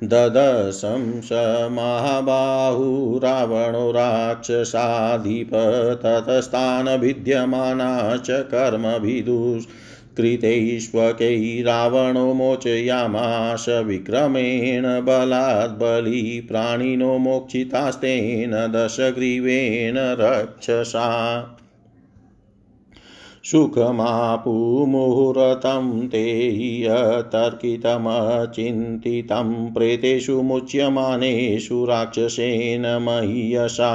ददशं 0.04 1.20
स 1.20 1.28
महाबाहु 1.72 3.18
रावणो 3.18 3.90
राक्षसाधिप 3.90 5.50
ततस्तान् 6.02 6.98
भिद्यमाना 6.98 8.16
च 8.16 8.30
कर्मभिदुष्कृतैष्वकै 10.16 11.62
रावणो 11.62 12.35
मोचयामाश 12.35 13.66
विक्रमेण 13.68 14.83
बलात् 14.83 15.72
बली 15.72 16.40
प्राणिनो 16.40 17.18
मोक्षितास्तेन 17.18 18.51
दशग्रीवेण 18.51 19.94
रक्षसा। 19.96 21.46
सुखमापुमुहूर्तं 23.44 26.09
ते 26.09 26.81
यतर्कितमचिन्तितं 26.81 29.72
प्रेतेषु 29.72 30.42
मुच्यमानेषु 30.42 31.85
राक्षसेन 31.85 33.03
मह्यसा। 33.03 33.92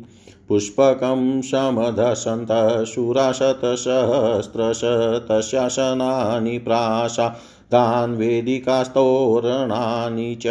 पुष्पकं 0.50 1.40
समधसन्तः 1.40 2.84
शूराशतसहस्रश 2.84 4.80
तस्यासनानि 5.28 6.58
प्रासादान् 6.58 8.16
वेदिकास्तोरणानि 8.16 10.34
च। 10.34 10.42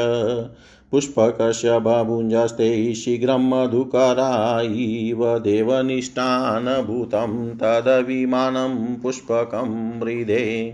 पुष्पकस्य 0.91 1.79
बभुञ्जस्ते 1.79 2.95
शीघ्रं 2.95 3.49
मधुकरा 3.49 4.61
इव 4.61 5.39
देवनिष्ठान् 5.39 6.85
भूतं 6.85 7.57
तदविमानं 7.57 8.95
पुष्पकं 8.95 9.99
मृदे 9.99 10.73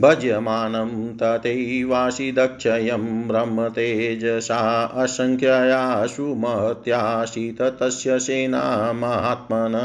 भज्यमानं 0.00 0.90
तथैवाशिदक्षयं 1.22 3.06
ब्रह्मतेजसा 3.28 4.58
असङ्ख्ययाशु 5.02 6.34
महत्यासीत 6.34 7.62
तस्य 7.80 8.18
सेना 8.20 8.92
महात्मन 8.92 9.76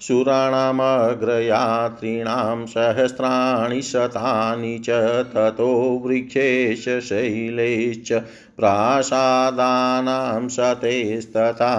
सुराणामग्रयात्रीणां 0.00 2.66
सहस्राणि 2.66 3.82
शतानि 3.82 4.78
च 4.88 4.90
ततो 5.34 5.70
वृक्षेश 6.04 6.84
शैलैश्च 7.08 8.12
प्रासादानां 8.58 10.48
शतैस्तथा 10.48 11.74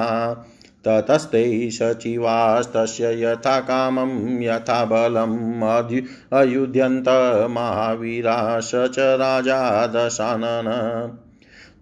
ततस्ते 0.87 1.71
सचिवास्तस्य 1.71 3.23
यथा 3.23 3.59
कामं, 3.59 4.41
यथा 4.41 4.85
बलम् 4.85 6.37
अयुध्यन्त 6.37 7.05
महावीरा 7.49 8.59
स 8.59 8.71
च 8.75 8.95
राजा 8.99 9.87
दशानन 9.87 11.17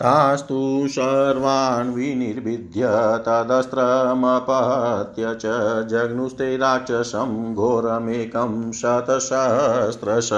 तास्तु 0.00 0.86
सर्वान् 0.88 1.94
विनिर्भिद्य 1.94 2.88
तदस्त्रमपहत्य 3.26 5.34
च 5.34 5.42
जग्नुस्ते 5.86 6.56
राक्षसं 6.56 7.54
घोरमेकं 7.54 8.72
शतसहस्रश। 8.72 10.30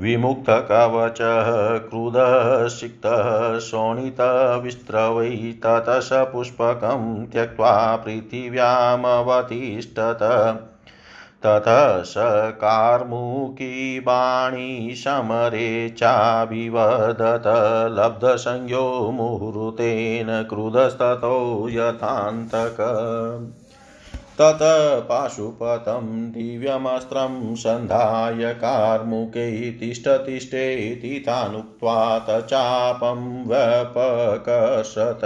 विमुक्तकवचः 0.00 1.78
क्रुधसिक्तः 1.78 3.58
शोणितविस्त्रवै 3.58 5.60
ततः 5.64 6.00
त्यक्त्वा 7.32 7.96
पृथिव्यामवतिष्ठत। 7.96 10.18
ततः 11.46 12.02
स 12.02 12.14
कार्मुकी 12.50 14.00
बाणी 14.00 14.94
समरे 14.94 15.88
चाभिवदत 15.88 17.42
लब्धसंज्ञो 17.98 19.10
मुहूर्तेन 19.14 20.46
क्रुधस्ततो 20.48 21.68
यथान्तक। 21.70 22.76
तत 24.40 24.58
पाशुपतं 25.08 26.30
दिव्यमस्त्रं 26.30 27.54
सन्धाय 27.54 28.54
कार्मुके 28.54 29.70
तिष्ठतिष्ठेति 29.70 31.24
तानुक्त्वा 31.26 32.18
तचापं 32.18 33.44
व्यपकर्षत। 33.48 35.20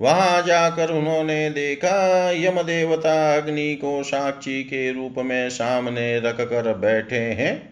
वहाँ 0.00 0.42
जाकर 0.42 0.90
उन्होंने 0.90 1.50
देखा 1.50 2.30
यम 2.30 2.62
देवता 2.62 3.36
अग्नि 3.36 3.74
को 3.74 4.02
साक्षी 4.02 4.62
के 4.62 4.92
रूप 4.92 5.14
में 5.18 5.50
सामने 5.50 6.20
रख 6.20 6.40
कर 6.40 6.74
बैठे 6.74 7.16
हैं। 7.16 7.67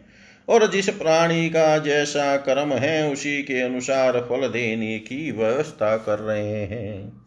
और 0.48 0.66
जिस 0.66 0.88
प्राणी 0.88 1.48
का 1.48 1.78
जैसा 1.78 2.36
कर्म 2.36 2.72
है, 2.72 3.12
उसी 3.12 3.42
के 3.42 3.60
अनुसार 3.60 4.20
फल 4.20 4.48
देने 4.48 4.98
की 4.98 5.32
व्यवस्था 5.32 5.96
कर 5.96 6.18
रहे 6.18 6.64
हैं। 6.64 7.26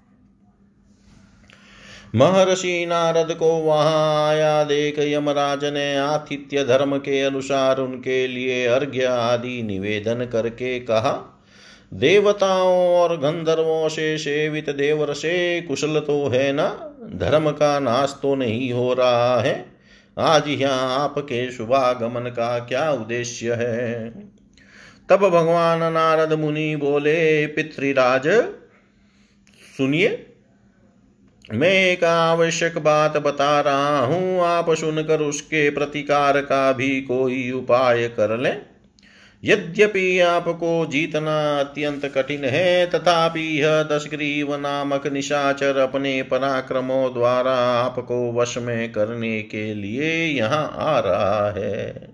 महर्षि 2.15 2.85
नारद 2.85 3.31
को 3.31 3.51
वहाँ 3.51 4.29
आया 4.29 4.63
देख 4.63 4.99
यमराज 4.99 5.65
ने 5.65 5.97
आतिथ्य 5.97 6.63
धर्म 6.63 6.97
के 6.97 7.21
अनुसार 7.21 7.77
उनके 7.77 8.27
लिए 8.27 8.65
अर्घ्य 8.65 9.03
आदि 9.03 9.63
निवेदन 9.63 10.25
करके 10.25 10.79
कहा, 10.79 11.41
देवताओं 11.93 12.95
और 12.95 13.17
गंधर्वों 13.17 13.89
से 13.89 14.17
सेवित 14.17 14.69
देवर 14.69 15.13
से 15.13 15.61
कुशल 15.61 15.99
तो 15.99 16.27
है 16.27 16.51
ना? 16.53 16.67
धर्म 17.13 17.51
का 17.51 17.79
नाश 17.79 18.19
तो 18.21 18.35
नहीं 18.35 18.73
हो 18.73 18.93
रहा 18.93 19.41
है। 19.41 19.78
आज 20.17 20.47
यहाँ 20.47 21.03
आपके 21.03 21.51
शुभागमन 21.51 22.29
का 22.29 22.59
क्या 22.59 22.91
उद्देश्य 22.91 23.53
है? 23.53 24.09
तब 25.09 25.15
भगवान 25.15 25.93
नारद 25.93 26.33
मुनि 26.33 26.75
बोले, 26.75 27.47
पितृराज, 27.47 28.27
सुनिए, 29.77 30.25
मैं 31.53 31.73
एक 31.73 32.03
आवश्यक 32.03 32.77
बात 32.77 33.17
बता 33.17 33.61
रहा 33.61 33.99
हूँ, 33.99 34.41
आप 34.41 34.71
सुनकर 34.71 35.21
उसके 35.21 35.69
प्रतिकार 35.69 36.41
का 36.41 36.71
भी 36.71 37.01
कोई 37.01 37.51
उपाय 37.51 38.07
कर 38.07 38.37
लें। 38.37 38.68
यद्यपि 39.43 40.19
आपको 40.19 40.85
जीतना 40.85 41.59
अत्यंत 41.59 42.05
कठिन 42.05 42.45
है, 42.45 42.89
तथापि 42.89 43.61
यह 43.61 43.83
दशग्रीव 43.83 44.55
नामक 44.55 45.07
निशाचर 45.07 45.77
अपने 45.77 46.23
पराक्रमों 46.23 47.13
द्वारा 47.13 47.51
आपको 47.51 48.33
वश 48.33 48.57
में 48.57 48.91
करने 48.91 49.41
के 49.41 49.73
लिए 49.73 50.25
यहाँ 50.25 50.73
आ 50.75 50.99
रहा 50.99 51.51
है। 51.51 52.09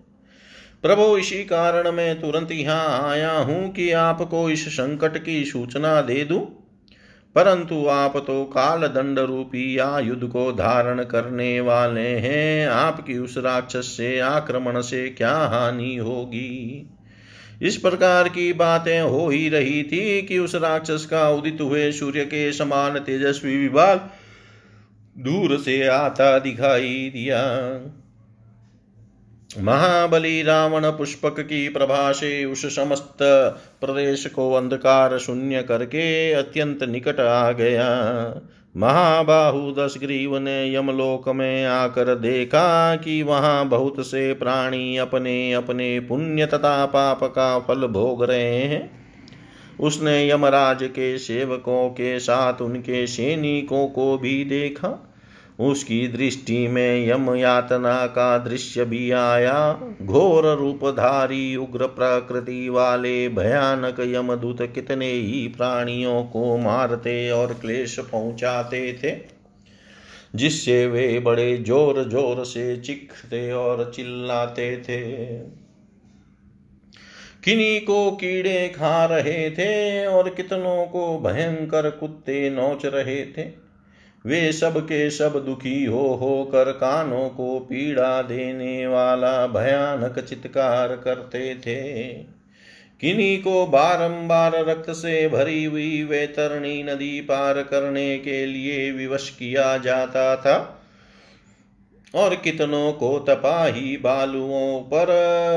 प्रभु, 0.81 1.17
इसी 1.17 1.43
कारण 1.43 1.91
मैं 1.91 2.21
तुरंत 2.21 2.51
यहाँ 2.51 3.09
आया 3.09 3.31
हूँ 3.31 3.73
कि 3.73 3.91
आपको 3.91 4.49
इस 4.49 4.69
संकट 4.69 5.17
की 5.17 5.45
सूचना 5.45 6.01
दे 6.01 6.23
दूँ। 6.23 6.45
परंतु 7.35 7.87
आप 7.87 8.17
तो 8.17 8.43
काल 8.43 8.81
दंड 8.81 9.19
रूपी 9.19 9.77
आयुध 9.77 10.29
को 10.31 10.51
धारण 10.51 11.03
करने 11.03 11.61
वाले 11.61 12.09
हैं। 12.09 12.67
आपकी 12.67 13.17
उस 13.17 13.37
राक्षस 13.37 13.85
से 13.97 14.19
आक्रमण 14.19 14.81
से 14.81 15.09
क्या 15.09 15.37
हानि 15.37 15.95
होगी? 15.95 16.89
इस 17.61 17.77
प्रकार 17.77 18.29
की 18.29 18.53
बातें 18.53 19.01
हो 19.01 19.29
ही 19.29 19.49
रही 19.49 19.83
थी 19.83 20.21
कि 20.21 20.37
उस 20.37 20.55
राक्षस 20.55 21.05
का 21.05 21.29
उदित 21.29 21.57
हुए 21.61 21.91
सूर्य 21.91 22.25
के 22.25 22.51
समान 22.53 22.99
तेजस्वी 22.99 23.57
विभाग 23.57 24.09
दूर 25.17 25.57
से 25.57 25.87
आता 25.87 26.39
दिखाई 26.39 27.11
दिया। 27.13 27.41
महाबली 29.59 30.41
रावण 30.41 30.89
पुष्पक 30.89 31.39
की 31.39 31.69
प्रभा 31.69 32.11
से 32.11 32.45
उस 32.45 32.75
समस्त 32.75 33.17
प्रदेश 33.81 34.25
को 34.25 34.53
अंधकार 34.53 35.17
शून्य 35.17 35.63
करके 35.63 36.33
अत्यंत 36.33 36.83
निकट 36.83 37.19
आ 37.19 37.51
गया। 37.51 37.89
महाबाहु 38.77 39.71
दस 39.71 39.95
ग्रीव 39.99 40.37
ने 40.37 40.75
यमलोक 40.75 41.29
में 41.29 41.65
आकर 41.65 42.15
देखा 42.15 42.95
कि 42.95 43.23
वहाँ 43.23 43.67
बहुत 43.67 43.95
से 43.99 44.33
प्राणी 44.33 44.97
अपने 44.97 45.53
अपने 45.53 45.99
पुण्य 45.99 46.45
तथा 46.45 46.85
पाप 46.85 47.23
का 47.23 47.59
फल 47.59 47.87
भोग 47.87 48.23
रहे 48.23 48.57
हैं। 48.57 48.91
उसने 49.79 50.29
यमराज 50.29 50.83
के 50.83 51.17
सेवकों 51.17 51.89
के 51.89 52.19
साथ 52.19 52.61
उनके 52.61 53.07
सैनिकों 53.07 53.87
को 53.87 54.17
भी 54.17 54.43
देखा। 54.43 55.14
उसकी 55.59 56.07
दृष्टि 56.07 56.67
में 56.67 57.07
यम 57.07 57.33
यातना 57.35 58.05
का 58.07 58.37
दृश्य 58.37 58.85
भी 58.85 59.09
आया। 59.11 59.57
घोर 60.01 60.47
रूपधारी, 60.57 61.55
उग्र 61.55 61.85
प्रकृति 61.89 62.67
वाले, 62.69 63.27
भयानक 63.29 63.99
यमदूत 64.07 64.61
कितने 64.73 65.11
ही 65.11 65.47
प्राणियों 65.47 66.23
को 66.23 66.57
मारते 66.57 67.29
और 67.31 67.53
क्लेश 67.53 67.99
पहुंचाते 68.01 68.93
थे, 68.93 69.15
जिससे 70.35 70.85
वे 70.87 71.19
बड़े 71.19 71.57
ज़ोर 71.57 72.03
ज़ोर 72.03 72.43
से 72.45 72.75
चिखते 72.77 73.51
और 73.51 73.91
चिल्लाते 73.95 74.75
थे। 74.77 75.01
किन्हीं 77.43 77.79
को 77.81 78.11
कीड़े 78.11 78.67
खा 78.69 79.05
रहे 79.05 79.49
थे 79.51 80.05
और 80.05 80.29
कितनों 80.29 80.85
को 80.85 81.19
भयंकर 81.19 81.89
कुत्ते 81.89 82.49
नोच 82.49 82.85
रहे 82.85 83.23
थे। 83.27 83.64
वे 84.25 84.51
सब 84.51 84.79
के 84.79 85.09
सब 85.11 85.45
दुखी 85.45 85.85
हो 85.85 86.07
हो 86.13 86.43
कर 86.51 86.71
कानों 86.71 87.29
को 87.29 87.59
पीड़ा 87.59 88.21
देने 88.21 88.87
वाला 88.87 89.47
भयानक 89.47 90.19
चित्कार 90.19 90.95
करते 90.95 91.55
थे। 91.55 92.13
किन्हीं 93.01 93.43
को 93.43 93.65
बारंबार 93.65 94.65
रक्त 94.65 94.89
से 94.89 95.27
भरी 95.27 95.63
हुई 95.63 96.03
वैतरणी 96.03 96.83
नदी 96.83 97.21
पार 97.21 97.61
करने 97.63 98.17
के 98.19 98.45
लिए 98.45 98.91
विवश 98.91 99.29
किया 99.29 99.77
जाता 99.77 100.35
था 100.35 100.81
और 102.15 102.35
कितनों 102.35 102.91
को 102.93 103.19
तपाही 103.19 103.97
बालुओं 103.97 104.81
पर 104.81 105.07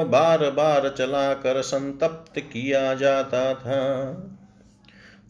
बार 0.08 0.50
बार 0.50 0.94
चलाकर 0.98 1.62
संतप्त 1.62 2.38
किया 2.38 2.94
जाता 2.94 3.54
था। 3.54 3.82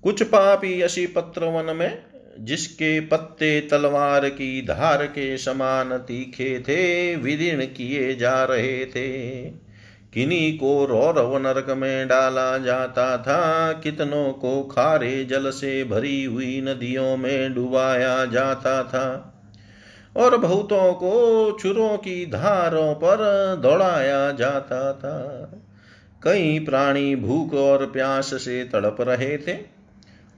कुछ 0.03 0.23
पापी 0.23 0.81
अशी 0.81 1.07
पत्र 1.07 1.45
वन 1.45 1.77
में 1.77 2.08
जिसके 2.39 3.01
पत्ते 3.01 3.61
तलवार 3.61 4.29
की 4.29 4.63
धार 4.63 5.07
के 5.07 5.39
समान 5.39 5.97
तीखे 5.97 6.61
थे, 6.61 7.17
विदीर्ण 7.17 7.65
किए 7.65 8.15
जा 8.15 8.45
रहे 8.45 8.85
थे। 8.85 9.43
किन्हीं 10.15 10.59
को 10.59 10.85
रौरव 10.85 11.39
नरक 11.39 11.71
में 11.71 12.09
डाला 12.09 12.59
जाता 12.59 13.17
था, 13.19 13.73
कितनों 13.73 14.33
को 14.33 14.63
खारे 14.63 15.25
जल 15.25 15.51
से 15.51 15.85
भरी 15.85 16.25
हुई 16.25 16.61
नदियों 16.61 17.17
में 17.17 17.55
डुबाया 17.55 18.25
जाता 18.25 18.83
था। 18.83 19.35
और 20.17 20.37
बहुतों 20.37 20.93
को 20.93 21.57
छुरों 21.61 21.97
की 21.97 22.27
धारों 22.27 22.95
पर 22.95 23.17
दौड़ाया 23.63 24.31
जाता 24.33 24.93
था। 24.93 25.49
कई 26.23 26.59
प्राणी 26.59 27.17
भूख 27.17 27.55
और 27.55 27.87
प्यास 27.87 28.27
से 28.27 28.65
तड़प 28.65 28.97
रहे 29.01 29.39
थे 29.39 29.78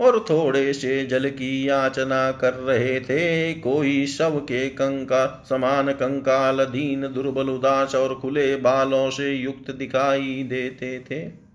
और 0.01 0.19
थोड़े 0.31 0.73
से 0.73 1.05
जल 1.07 1.29
की 1.31 1.69
याचना 1.69 2.31
कर 2.33 2.55
रहे 2.55 3.01
थे। 3.01 3.55
कोई 3.55 4.07
शव 4.07 4.39
के 4.39 4.69
कंका, 4.69 5.45
समान 5.49 5.93
कंकाल, 5.93 6.65
दीन, 6.65 7.03
दुर्बल, 7.13 7.49
उदास 7.49 7.95
और 7.95 8.15
खुले 8.15 8.57
बालों 8.57 9.11
से 9.11 9.33
युक्त 9.33 9.71
दिखाई 9.71 10.43
देते 10.49 10.99
थे। 11.01 11.51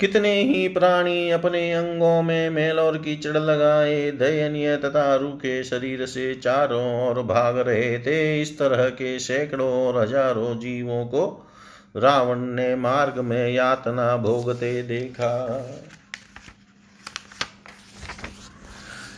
कितने 0.00 0.32
ही 0.42 0.66
प्राणी 0.68 1.30
अपने 1.30 1.72
अंगों 1.72 2.22
में 2.22 2.50
मेल 2.50 2.78
और 2.78 2.98
कीचड़ 2.98 3.36
लगाए, 3.36 4.10
दयनीय 4.10 4.76
तथा 4.76 5.14
रूखे 5.16 5.62
शरीर 5.64 6.06
से 6.06 6.34
चारों 6.34 7.08
ओर 7.08 7.22
भाग 7.22 7.58
रहे 7.58 7.98
थे। 7.98 8.42
इस 8.42 8.58
तरह 8.58 8.88
के 8.88 9.18
सैकड़ों 9.18 9.70
और 9.86 10.02
हज़ारों 10.02 10.58
जीवों 10.58 11.04
को 11.06 11.24
रावण 11.96 12.38
ने 12.38 12.74
मार्ग 12.76 13.18
में 13.18 13.48
यातना 13.48 14.16
भोगते 14.16 14.82
देखा। 14.82 15.32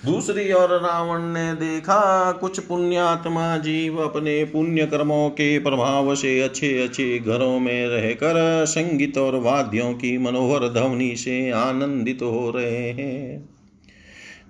दूसरी 0.06 0.52
ओर 0.52 0.68
रावण 0.80 1.22
ने 1.22 1.54
देखा, 1.54 2.32
कुछ 2.32 2.60
पुण्यात्मा 2.60 3.56
जीव 3.56 3.98
अपने 3.98 4.44
पुण्य 4.44 4.86
कर्मों 4.86 5.30
के 5.30 5.58
प्रभाव 5.58 6.14
से 6.14 6.40
अच्छे 6.40 6.82
अच्छे 6.82 7.18
घरों 7.18 7.60
में 7.60 7.86
रहकर 7.86 8.64
संगीत 8.68 9.18
और 9.18 9.36
वाद्यों 9.36 9.92
की 9.94 10.18
मनोहर 10.18 10.68
ध्वनि 10.68 11.16
से 11.16 11.50
आनंदित 11.50 12.18
हो 12.22 12.52
रहे 12.56 12.90
हैं। 12.90 13.48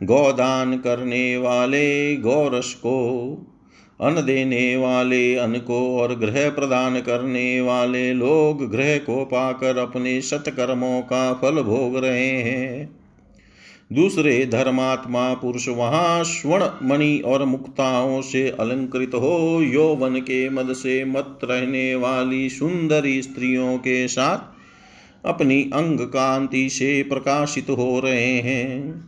गोदान 0.02 0.78
करने 0.78 1.36
वाले 1.36 2.16
गौरस 2.16 2.74
को, 2.74 2.98
अन्न 4.00 4.26
देने 4.26 4.76
वाले 4.76 5.36
अन्न 5.36 5.58
को 5.58 5.98
और 5.98 6.14
ग्रह 6.14 6.50
प्रदान 6.50 7.00
करने 7.00 7.60
वाले 7.60 8.12
लोग 8.12 8.70
ग्रह 8.70 8.98
को 8.98 9.24
पाकर 9.24 9.78
अपने 9.78 10.20
सत्कर्मों 10.20 11.02
का 11.02 11.32
फल 11.32 11.62
भोग 11.62 11.96
रहे 11.96 12.30
हैं। 12.30 12.97
दूसरे 13.92 14.46
धर्मात्मा 14.46 15.34
पुरुष 15.34 15.68
वहाँ 15.68 16.24
स्वर्ण 16.24 16.88
मणि 16.88 17.22
और 17.26 17.44
मुक्ताओं 17.44 18.22
से 18.22 18.50
अलंकृत 18.50 19.10
हो, 19.14 19.62
यौवन 19.62 20.20
के 20.20 20.48
मद 20.48 20.72
से 20.72 21.04
मत 21.04 21.38
रहने 21.44 21.94
वाली 21.94 22.48
सुंदरी 22.48 23.22
स्त्रियों 23.22 23.78
के 23.78 24.08
साथ 24.08 24.58
अपनी 25.26 25.62
अंग 25.62 26.00
कांति 26.00 26.68
से 26.68 27.02
प्रकाशित 27.02 27.70
हो 27.70 28.00
रहे 28.00 28.38
हैं। 28.40 29.04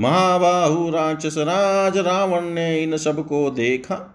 महाबाहु 0.00 0.90
राक्षस 0.90 1.34
राज 1.38 1.98
रावण 1.98 2.44
ने 2.44 2.82
इन 2.82 2.96
सबको 2.96 3.50
देखा। 3.50 4.13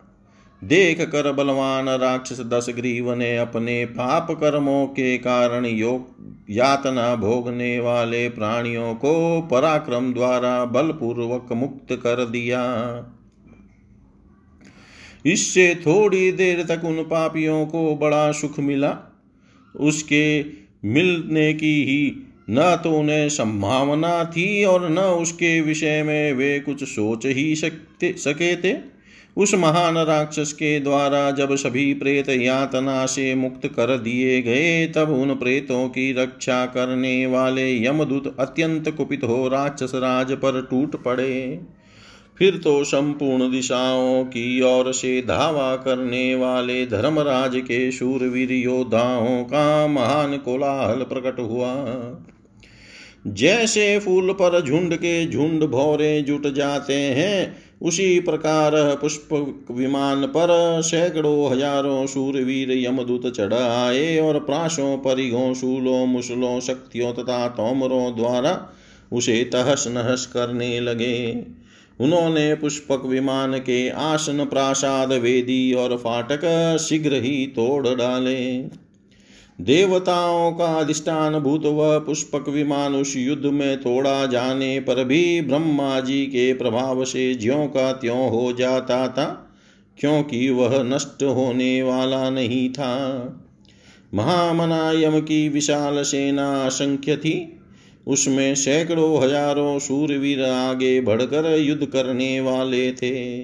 देख 0.62 1.02
कर 1.02 1.32
बलवान 1.32 1.90
राक्षस 1.90 2.40
दस 2.40 2.66
ग्रीव 2.70 3.14
ने 3.14 3.38
अपने 3.38 3.86
पाप 3.86 4.32
कर्मों 4.32 4.86
के 4.88 5.18
कारण 5.18 5.66
योग 5.66 6.34
यातना 6.50 7.16
भोगने 7.16 7.80
वाले 7.80 8.30
प्राणियों 8.30 8.94
को 8.96 9.42
पराक्रम 9.42 10.14
द्वारा 10.14 10.66
बलपूर्वक 10.66 11.54
मुक्त 11.54 11.94
कर 11.94 12.26
दिया। 12.26 12.64
इससे 15.26 15.76
थोड़ी 15.76 16.32
देर 16.32 16.64
तक 16.64 16.86
उन 16.86 17.04
पापियों 17.04 17.66
को 17.66 17.96
बड़ा 17.96 18.32
सुख 18.32 18.60
मिला। 18.60 18.96
उसके 19.76 20.46
मिलने 20.86 21.54
की 21.54 21.74
ही 21.86 22.26
न 22.50 22.76
तो 22.84 22.92
उन्हें 22.92 23.30
संभावना 23.30 24.24
थी 24.24 24.64
और 24.66 24.90
न 24.90 25.00
उसके 25.00 25.60
विषय 25.62 26.04
में 26.04 26.34
वे 26.34 26.60
कुछ 26.60 26.84
सोच 26.84 27.26
ही 27.26 27.56
सकते, 27.56 28.14
सके 28.18 28.56
थे। 28.56 28.99
उस 29.40 29.54
महान 29.54 29.98
राक्षस 29.98 30.52
के 30.54 30.80
द्वारा 30.80 31.32
जब 31.32 31.56
सभी 31.56 31.94
प्रेत 31.94 32.30
यातना 32.30 33.06
से 33.06 33.34
मुक्त 33.36 33.68
कर 33.68 33.98
दिए 33.98 34.42
गए, 34.42 34.86
तब 34.88 35.10
उन 35.12 35.34
प्रेतों 35.36 35.88
की 35.90 36.12
रक्षा 36.14 36.66
करने 36.66 37.26
वाले 37.26 37.86
यमदूत 37.86 38.36
अत्यंत 38.40 38.90
कुपित 38.90 39.24
हो 39.24 39.48
राक्षस 39.48 39.92
राज 39.96 40.32
पर 40.32 40.62
टूट 40.62 40.96
पड़े। 41.04 41.60
फिर 42.38 42.58
तो 42.58 42.84
संपूर्ण 42.84 43.52
दिशाओं 43.52 44.24
की 44.24 44.62
ओर 44.62 44.92
से 44.94 45.22
धावा 45.22 45.76
करने 45.76 46.36
वाले 46.36 46.86
धर्मराज 46.86 47.56
के 47.56 47.92
शूरवीर 47.92 48.52
योद्धाओं 48.52 49.44
का 49.44 49.88
महान 49.88 50.38
कोलाहल 50.38 51.04
प्रकट 51.04 51.40
हुआ। 51.40 51.74
जैसे 53.28 54.00
फूल 54.00 54.32
पर 54.34 54.62
झुंड 54.62 54.96
के 54.96 55.26
झुंड 55.28 55.64
भौरे 55.64 56.22
जुट 56.22 56.48
जाते 56.48 56.94
हैं 56.94 57.69
उसी 57.82 58.20
प्रकार 58.20 58.72
पुष्प 59.02 59.30
विमान 59.72 60.26
पर 60.26 60.82
सैकड़ों 60.82 61.52
हज़ारों 61.52 62.06
सूरवीर 62.08 62.72
यमदूत 62.72 63.34
चढ़ 63.34 63.54
आए 63.54 64.18
और 64.20 64.40
प्राशों 64.40 64.98
परिघों, 64.98 65.54
शूलों 65.54 66.06
मुसलों 66.06 66.60
शक्तियों 66.60 67.14
तथा 67.14 67.48
तोमरों 67.48 68.16
द्वारा 68.16 68.70
उसे 69.14 69.44
तहस 69.44 69.86
नहस 69.88 70.26
करने 70.26 70.80
लगे। 70.80 71.46
उन्होंने 72.00 72.56
पुष्पक 72.56 73.06
विमान 73.06 73.58
के 73.60 73.90
आसन 73.90 74.46
प्रासाद 74.46 75.12
वेदी 75.14 75.74
और 75.74 75.98
फाटक 75.98 76.78
शीघ्र 76.80 77.14
ही 77.14 77.46
तोड़ 77.48 77.88
डाले। 77.88 78.60
देवताओं 79.60 80.52
का 80.52 80.66
अधिष्ठान 80.66 81.40
भूत 81.40 81.66
वह 81.66 81.98
पुष्पक 82.00 82.50
विमान 82.50 82.96
उस 82.96 83.14
युद्ध 83.18 83.46
में 83.46 83.78
तोड़ा 83.78 84.26
जाने 84.26 84.80
पर 84.80 85.04
भी 85.04 85.42
ब्रह्मा 85.42 86.00
जी 86.00 86.26
के 86.26 86.54
प्रभाव 86.54 87.06
से 87.06 87.34
ज्यों 87.36 87.68
का 87.68 87.92
त्यों 87.92 88.30
हो 88.30 88.54
जाता 88.54 89.08
था, 89.08 89.26
क्योंकि 89.98 90.50
वह 90.50 90.84
नष्ट 90.84 91.24
होने 91.24 91.82
वाला 91.84 92.30
नहीं 92.30 92.70
था। 92.70 92.96
महामनायम 94.14 95.20
की 95.20 95.50
विशाल 95.50 96.04
सेना 96.04 96.66
असंख्य 96.66 97.18
थी। 97.18 97.56
उसमें 98.08 98.56
सैकड़ों 98.56 99.24
हज़ारों 99.24 99.80
सूरवीर 99.80 100.44
आगे 100.44 101.02
बढ़कर 101.02 101.58
युद्ध 101.58 101.86
करने 101.86 102.40
वाले 102.42 102.92
थे। 102.92 103.40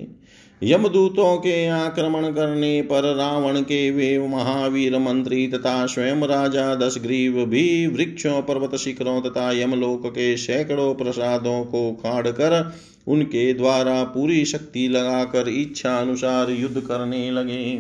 यमदूतों 0.62 1.38
के 1.38 1.68
आक्रमण 1.68 2.32
करने 2.32 2.82
पर 2.82 3.15
रावण 3.15 3.62
के 3.62 3.89
वे 3.91 4.28
महावीर 4.28 4.98
मंत्री 5.00 5.48
तथा 5.48 5.86
स्वयं 5.86 6.22
राजा 6.24 6.76
दशग्रीव 6.76 7.46
भी 7.46 7.88
वृक्षों, 7.88 8.41
पर्वत 8.41 8.76
शिखरों 8.76 9.22
तथा 9.22 9.52
यमलोक 9.52 10.08
के 10.08 10.38
सैकड़ों 10.38 10.94
प्रसादों 10.96 11.63
को 11.63 11.91
खाड़ 11.94 12.28
कर 12.28 12.74
उनके 13.08 13.54
द्वारा 13.54 14.04
पूरी 14.04 14.46
शक्ति 14.46 14.88
लगाकर 14.88 15.48
इच्छा 15.48 15.98
अनुसार 15.98 16.50
युद्ध 16.50 16.82
करने 16.82 17.32
लगे। 17.32 17.74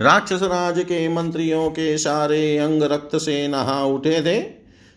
राक्षस 0.00 0.42
राज 0.42 0.78
के 0.78 1.08
मंत्रियों 1.08 1.70
के 1.70 1.98
सारे 1.98 2.58
अंग 2.58 2.82
रक्त 2.82 3.16
से 3.16 3.48
नहा 3.48 3.84
उठे 3.84 4.20
थे। 4.22 4.40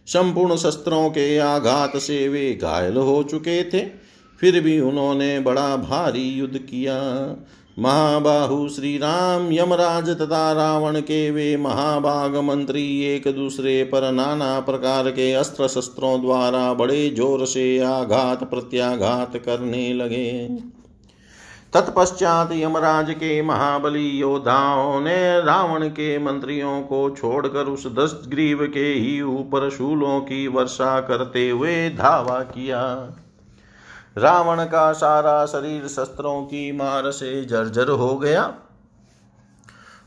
संपूर्ण 0.07 0.55
शस्त्रों 0.55 1.09
के 1.09 1.37
आघात 1.37 1.97
से 1.97 2.27
वे 2.29 2.53
घायल 2.61 2.97
हो 2.97 3.23
चुके 3.23 3.63
थे। 3.63 4.08
फिर 4.39 4.59
भी 4.61 4.79
उन्होंने 4.79 5.39
बड़ा 5.39 5.75
भारी 5.77 6.27
युद्ध 6.29 6.57
किया। 6.59 6.95
महाबाहु 7.77 8.67
श्री 8.69 8.97
राम, 8.97 9.51
यमराज 9.51 10.09
तथा 10.11 10.51
रावण 10.53 10.99
के 11.01 11.29
वे 11.31 11.55
महाभाग 11.57 12.35
मंत्री 12.43 12.83
एक 13.05 13.27
दूसरे 13.35 13.83
पर 13.83 14.11
नाना 14.11 14.59
प्रकार 14.59 15.09
के 15.11 15.31
अस्त्र 15.33 15.67
शस्त्रों 15.67 16.19
द्वारा 16.21 16.73
बड़े 16.73 17.09
ज़ोर 17.09 17.45
से 17.45 17.63
आघात 17.83 18.43
प्रत्याघात 18.43 19.37
करने 19.37 19.93
लगे। 19.93 20.47
तत्पश्चात 21.73 22.51
यमराज 22.53 23.11
के 23.13 23.41
महाबली 23.41 24.09
योद्धाओं 24.09 24.99
ने 25.01 25.19
रावण 25.41 25.87
के 25.89 26.17
मंत्रियों 26.19 26.81
को 26.81 27.09
छोड़कर 27.09 27.67
उस 27.67 27.87
दस 27.95 28.19
ग्रीव 28.27 28.65
के 28.65 28.85
ही 28.85 29.21
ऊपर 29.21 29.69
शूलों 29.69 30.19
की 30.21 30.47
वर्षा 30.47 30.99
करते 31.01 31.49
हुए 31.49 31.89
धावा 31.89 32.39
किया। 32.49 32.83
रावण 34.17 34.63
का 34.63 34.91
सारा 34.93 35.45
शरीर 35.45 35.87
शस्त्रों 35.87 36.41
की 36.41 36.71
मार 36.71 37.11
से 37.11 37.45
जर्जर 37.45 37.89
हो 37.89 38.15
गया। 38.17 38.53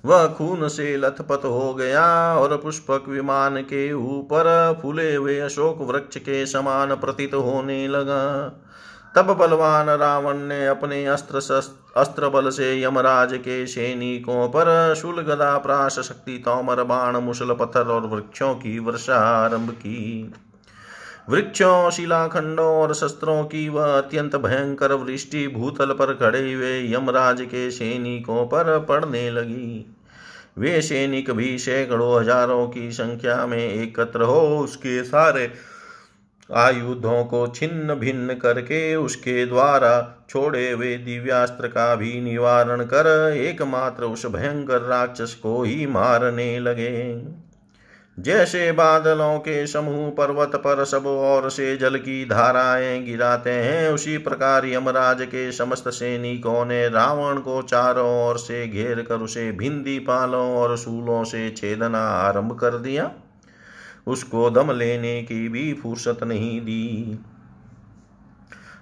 वह 0.05 0.27
खून 0.29 0.69
से 0.69 0.97
लथपथ 0.97 1.45
हो 1.45 1.75
गया 1.75 2.05
और 2.37 2.57
पुष्पक 2.57 3.05
विमान 3.09 3.61
के 3.63 3.93
ऊपर 3.93 4.79
फूले 4.83 5.15
हुए 5.15 5.39
अशोक 5.41 5.81
वृक्ष 5.81 6.17
के 6.17 6.45
समान 6.47 6.95
प्रतीत 6.95 7.35
होने 7.35 7.87
लगा। 7.89 8.23
तब 9.17 9.33
बलवान 9.33 9.91
रावण 9.91 10.39
ने 10.39 10.67
अपने 10.67 11.05
अस्त्र 11.07 11.41
अस्त्र 11.97 12.29
बल 12.29 12.51
से 12.51 12.83
यमराज 12.83 13.33
के 13.35 13.67
सैनिकों 13.67 14.49
पर 14.49 14.95
शूल 14.95 15.23
गदा 15.23 15.57
प्राश 15.59 15.99
शक्ति 15.99 16.43
तोमर, 16.45 16.83
बाण, 16.83 17.17
मुसल, 17.17 17.53
पत्थर 17.53 17.87
और 17.87 18.07
वृक्षों 18.07 18.55
की 18.55 18.79
वर्षा 18.79 19.17
आरंभ 19.17 19.71
की। 19.71 20.33
वृक्षों, 21.29 21.91
शिलाखंडों 21.91 22.67
और 22.77 22.95
शस्त्रों 22.95 23.43
की 23.45 23.69
वह 23.69 23.97
अत्यंत 23.99 24.37
भयंकर 24.37 24.93
वृष्टि 24.93 25.47
भूतल 25.49 25.93
पर 25.93 26.15
खड़े 26.15 26.53
हुए 26.53 26.73
यमराज 26.93 27.43
के 27.43 27.71
सैनिकों 27.71 28.47
पर 28.47 28.79
पड़ने 28.79 29.31
लगी। 29.31 29.85
वे 30.59 30.81
सैनिक 30.83 31.31
भी 31.31 31.59
सैकड़ों 31.59 32.21
हज़ारों 32.21 32.67
की 32.69 32.91
संख्या 32.93 33.45
में 33.47 33.59
एकत्र 33.59 34.23
हो 34.23 34.41
उसके 34.59 35.03
सारे 35.05 35.51
आयुधों 36.51 37.25
को 37.25 37.47
छिन्न 37.47 37.95
भिन्न 37.95 38.35
करके 38.35 38.95
उसके 38.97 39.45
द्वारा 39.47 39.93
छोड़े 40.31 40.71
हुए 40.71 40.97
दिव्यास्त्र 40.97 41.69
का 41.69 41.95
भी 41.95 42.21
निवारण 42.21 42.83
कर 42.85 43.07
एकमात्र 43.37 44.05
उस 44.05 44.27
भयंकर 44.27 44.81
राक्षस 44.81 45.35
को 45.35 45.63
ही 45.63 45.87
मारने 45.87 46.59
लगे। 46.61 47.13
जैसे 48.19 48.73
बादलों 48.73 49.39
के 49.39 49.67
समूह 49.67 50.11
पर्वत 50.11 50.53
पर 50.57 50.85
सब 50.85 51.07
ओर 51.07 51.51
से 51.51 51.77
जल 51.77 51.97
की 51.97 52.25
धाराएँ 52.25 53.03
गिराते 53.03 53.51
हैं, 53.51 53.91
उसी 53.91 54.19
प्रकार 54.19 54.67
यमराज 54.67 55.23
के 55.23 55.53
समस्त 55.53 55.89
सैनिकों 55.89 56.65
ने 56.65 56.89
रावण 56.89 57.39
को 57.39 57.63
चारों 57.63 58.29
ओर 58.29 58.39
से 58.39 58.69
घेर 58.69 59.03
कर 59.03 59.15
उसे 59.15 59.53
भिंदी 59.53 59.99
पालों 59.99 60.57
और 60.57 60.77
सूलों 60.79 61.25
से 61.25 61.51
छेदना 61.51 61.99
आरंभ 61.99 62.59
कर 62.59 62.79
दिया। 62.79 63.11
उसको 64.07 64.51
दम 64.51 64.71
लेने 64.71 65.23
की 65.23 65.49
भी 65.49 65.73
फुर्सत 65.73 66.19
नहीं 66.23 66.61
दी। 66.61 67.19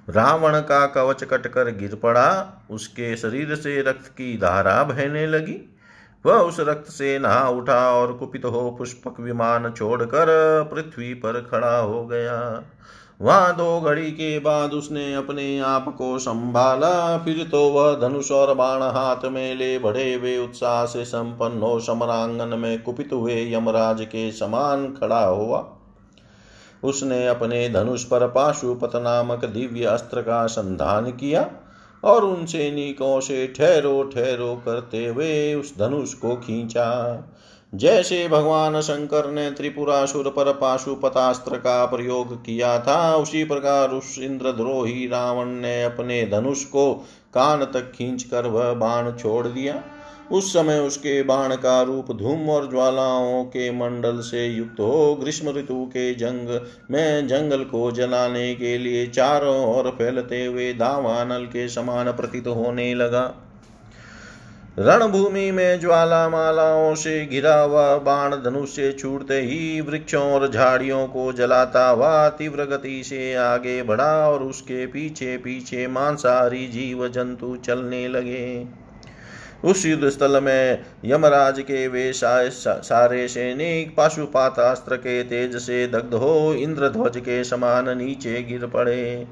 रावण 0.08 0.60
का 0.60 0.86
कवच 0.86 1.24
कटकर 1.24 1.64
गिर 1.64 1.94
पड़ा, 1.94 2.60
उसके 2.70 3.16
शरीर 3.16 3.54
से 3.54 3.82
रक्त 3.82 4.06
की 4.06 4.36
धारा 4.36 4.84
बहने 4.84 5.26
लगी। 5.26 5.76
वह 6.24 6.34
उस 6.34 6.60
रक्त 6.60 6.90
से 6.90 7.18
नहा 7.18 7.48
उठा 7.48 7.80
और 7.92 8.12
कुपित 8.12 8.44
हो 8.44 8.70
पुष्पक 8.70 9.20
विमान 9.20 9.70
छोड़कर 9.70 10.26
पृथ्वी 10.74 11.14
पर 11.14 11.40
खड़ा 11.50 11.76
हो 11.78 12.04
गया। 12.06 12.62
वहाँ 13.20 13.56
दो 13.56 13.80
घड़ी 13.80 14.10
के 14.10 14.38
बाद 14.38 14.72
उसने 14.72 15.14
अपने 15.14 15.58
आप 15.60 15.88
को 15.98 16.18
संभाला। 16.18 17.18
फिर 17.18 17.42
तो 17.50 17.68
वह 17.68 17.94
धनुष 18.00 18.30
और 18.30 18.54
बाण 18.54 18.82
हाथ 18.82 19.24
में 19.24 19.54
ले 19.54 19.78
बढ़े 19.78 20.14
हुए 20.14 20.36
उत्साह 20.38 20.84
से 20.84 21.04
संपन्न 21.04 21.62
हो 21.62 21.80
समरांगन 21.80 22.58
में 22.58 22.82
कुपित 22.82 23.12
हुए 23.12 23.52
यमराज 23.54 24.00
के 24.02 24.30
समान 24.32 24.86
खड़ा 24.92 25.24
हुआ। 25.24 25.64
उसने 26.84 27.26
अपने 27.26 27.68
धनुष 27.68 28.04
पर 28.04 28.26
पाशुपत 28.28 28.96
नामक 28.96 29.44
दिव्य 29.44 29.84
अस्त्र 29.84 30.22
का 30.22 30.46
संधान 30.46 31.10
किया। 31.10 31.42
और 32.04 32.24
उन 32.24 32.46
सैनिकों 32.46 33.20
से 33.20 33.46
ठहरो 33.46 34.02
ठहरो 34.02 34.62
करते 34.64 35.06
हुए 35.06 35.54
उस 35.54 35.78
धनुष 35.78 36.14
को 36.14 36.36
खींचा। 36.36 36.88
जैसे 37.74 38.28
भगवान 38.28 38.80
शंकर 38.80 39.30
ने 39.30 39.50
त्रिपुरासुर 39.50 40.28
पर 40.28 40.52
पाशुपतास्त्र 40.52 41.56
का 41.56 41.86
प्रयोग 41.86 42.44
किया 42.44 42.78
था, 42.78 43.16
उसी 43.16 43.44
प्रकार 43.44 43.88
उस 43.88 44.18
इंद्रद्रोही 44.18 45.06
रावण 45.06 45.46
ने 45.46 45.84
अपने 45.84 46.26
धनुष 46.26 46.64
को 46.64 46.94
कान 47.34 47.64
तक 47.64 47.92
खींचकर 47.92 48.46
वह 48.46 48.72
बाण 48.72 49.12
छोड़ 49.12 49.46
दिया। 49.46 49.82
उस 50.32 50.52
समय 50.52 50.78
उसके 50.78 51.22
बाण 51.22 51.54
का 51.56 51.82
रूप 51.82 52.10
धूम 52.12 52.50
और 52.50 52.70
ज्वालाओं 52.70 53.44
के 53.44 53.70
मंडल 53.70 54.20
से 54.20 54.46
युक्त 54.46 54.80
हो। 54.80 55.14
ग्रीष्म 55.14 55.48
ऋतु 55.48 55.84
के 55.86 56.14
जंग 56.14 56.60
में 56.90 57.26
जंगल 57.28 57.64
को 57.64 57.90
जलाने 57.90 58.54
के 58.54 58.78
लिए 58.78 59.06
चारों 59.06 59.76
ओर 59.76 59.90
फैलते 59.90 60.44
हुए 60.44 60.72
दावानल 60.72 61.46
के 61.46 61.68
समान 61.68 62.12
प्रतीत 62.12 62.46
होने 62.46 62.94
लगा। 62.94 63.46
रणभूमि 64.78 65.50
में 65.50 65.80
ज्वाला 65.80 66.28
मालाओं 66.28 66.94
से 66.94 67.26
घिरा 67.26 67.54
हुआ 67.60 67.96
बाण 67.96 68.36
धनुष 68.36 68.68
से 68.68 68.92
छूटते 68.92 69.40
ही 69.40 69.80
वृक्षों 69.80 70.22
और 70.32 70.48
झाड़ियों 70.50 71.06
को 71.06 71.32
जलाता 71.32 71.88
हुआ 71.88 72.28
तीव्र 72.28 72.64
गति 72.64 73.02
से 73.04 73.34
आगे 73.34 73.82
बढ़ा 73.82 74.28
और 74.28 74.42
उसके 74.42 74.86
पीछे 74.86 75.36
पीछे 75.36 75.86
मांसाहारी 75.86 76.66
जीव 76.66 77.08
जंतु 77.08 77.56
चलने 77.56 78.08
लगे। 78.08 78.79
उस 79.64 79.84
युद्ध 79.86 80.08
स्थल 80.08 80.40
में 80.42 80.84
यमराज 81.04 81.60
के 81.60 81.86
वे 81.88 82.12
सारे 82.14 83.26
सैनिक 83.28 83.94
पाशुपात 83.96 84.58
अस्त्र 84.58 84.96
के 84.96 85.22
तेज 85.24 85.56
से 85.56 85.86
दग्ध 85.86 86.14
हो 86.14 86.52
इंद्रध्वज 86.54 87.16
के 87.18 87.42
समान 87.44 87.96
नीचे 87.98 88.42
गिर 88.42 88.66
पड़े। 88.66 89.26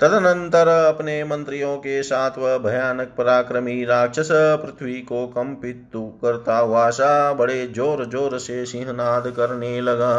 तदनंतर 0.00 0.68
अपने 0.68 1.22
मंत्रियों 1.24 1.76
के 1.76 2.02
साथ 2.02 2.38
वह 2.38 2.56
भयानक 2.58 3.14
पराक्रमी 3.18 3.84
राक्षस 3.84 4.28
पृथ्वी 4.32 5.00
को 5.02 5.26
कंपित 5.26 5.90
करता 6.24 6.90
सा 6.90 7.32
बड़े 7.32 7.66
ज़ोर 7.66 8.04
ज़ोर 8.04 8.38
से 8.38 8.64
सिंहनाद 8.66 9.32
करने 9.36 9.80
लगा। 9.80 10.14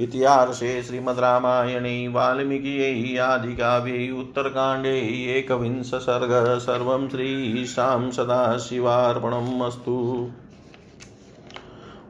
इतिहासे 0.00 0.82
श्रीमद्रामायणे 0.82 2.08
वाल्मीकियै 2.08 3.18
आदिकाव्ये 3.18 4.10
उत्तरकाण्डे 4.10 4.98
एकविंश 5.38 5.90
सर्ग 5.94 6.58
सर्वं 6.58 7.08
श्रीशां 7.08 8.10
सदाशिवार्पणम् 8.10 9.62
अस्तु। 9.62 10.28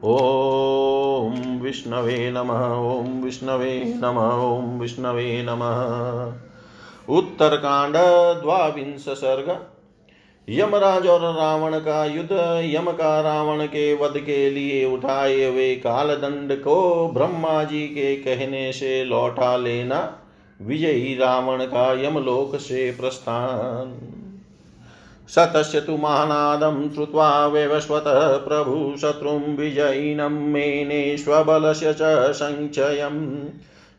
ॐ 0.03 1.59
विष्णवे 1.61 2.31
नमः, 2.31 2.61
ॐ 2.75 3.21
विष्णवे 3.23 3.99
नमः, 4.03 4.31
ॐ 4.31 4.79
विष्णवे 4.79 5.45
नमः। 5.49 6.31
उत्तरकाण्ड 7.17 7.95
द्वाविंश 8.41 9.05
सर्ग 9.09 9.70
यमराज 10.49 11.07
और 11.07 11.35
रावण 11.35 11.79
का 11.79 12.05
युद्ध 12.05 12.31
यम 12.75 12.91
का 12.91 13.21
रावण 13.21 13.65
के 13.65 13.93
वध 13.93 14.17
के 14.17 14.49
लिए 14.49 14.85
उठाए 14.85 15.45
हुए 15.45 15.75
कालदंड 15.75 16.61
को 16.61 17.07
ब्रह्मा 17.07 17.63
जी 17.63 17.87
के 17.87 18.15
कहने 18.15 18.71
से 18.71 19.05
लौटा 19.05 19.57
लेना 19.57 20.17
विजयी 20.61 21.15
रावण 21.15 21.65
का 21.65 21.91
यमलोक 22.01 22.55
से 22.55 22.91
प्रस्थान। 22.91 23.93
सतस्य 25.27 25.81
तु 25.81 25.97
महानादं 25.97 26.93
श्रुत्वा 26.93 27.47
वैवस्वतः 27.47 28.37
प्रभु 28.37 28.95
शत्रुं 29.01 29.55
विजयिनं 29.55 30.29
मेने 30.29 31.17
स्वबलस्य 31.17 31.93
च 31.93 32.31
सञ्चयम् 32.31 33.47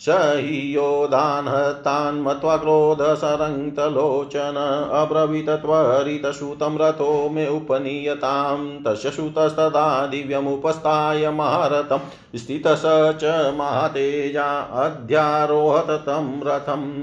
स 0.03 0.33
हि 0.37 0.77
योधान् 0.77 2.23
मत्वा 2.23 2.57
क्रोधसरङ्क्तलोचन 2.57 4.89
अब्रवीत 4.93 5.51
त्वरितसूतं 5.51 6.79
रथो 6.79 7.29
मे 7.29 7.49
उपनीयतां 7.49 8.83
तस्य 8.83 9.11
सुतस्तदा 9.11 10.07
दिव्यमुपस्थाय 10.07 11.31
महारथं 11.31 12.01
स्थितः 12.37 12.75
स 12.75 13.19
च 13.23 13.55
महातेजा 13.59 14.61
अध्यारोहत 14.61 15.91
तं 15.91 16.47
रथम्। 16.47 17.03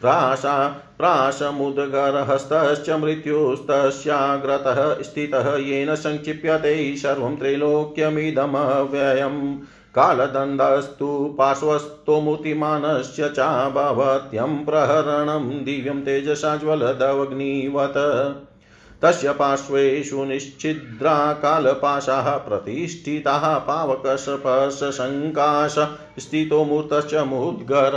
प्राशा, 0.00 0.82
प्राशमुदगरहस्तश्च 0.98 2.90
मृत्युस्तस्याग्रतः 2.90 5.02
स्थितः 5.02 5.56
येन 5.56 5.94
सङ्क्षिप्यते 5.94 6.96
सर्वं 6.96 7.36
त्रैलोक्यमिदमव्ययम्। 7.36 9.58
कालदण्डस्तु 9.94 11.34
पार्श्वस्थो 11.38 12.20
च 13.20 13.72
भवत्यं 13.74 14.64
प्रहरणं 14.64 15.64
दिव्यं 15.64 16.00
तेजसाज्वलदवग्निवत् 16.00 18.46
तस्य 19.02 19.32
पार्श्वेषु 19.32 20.24
निश्चिद्रा 20.24 21.32
कालपाशाः 21.32 22.36
प्रतिष्ठिताः 22.36 23.58
पावकशपशङ्काश 23.58 25.74
स्थितो 26.18 26.64
मूर्तश्च 26.64 27.14
मुद्गर। 27.14 27.92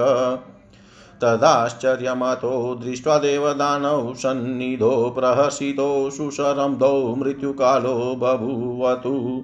तदाश्चर्यमतो 1.21 2.79
दृष्ट्वा 2.83 3.17
देवदानौ 3.17 4.13
सन्निधो 4.17 5.15
प्रहसितो 5.19 6.09
सुशरंधो 6.09 7.15
मृत्युकालो 7.15 8.15
बभूवतु। 8.19 9.43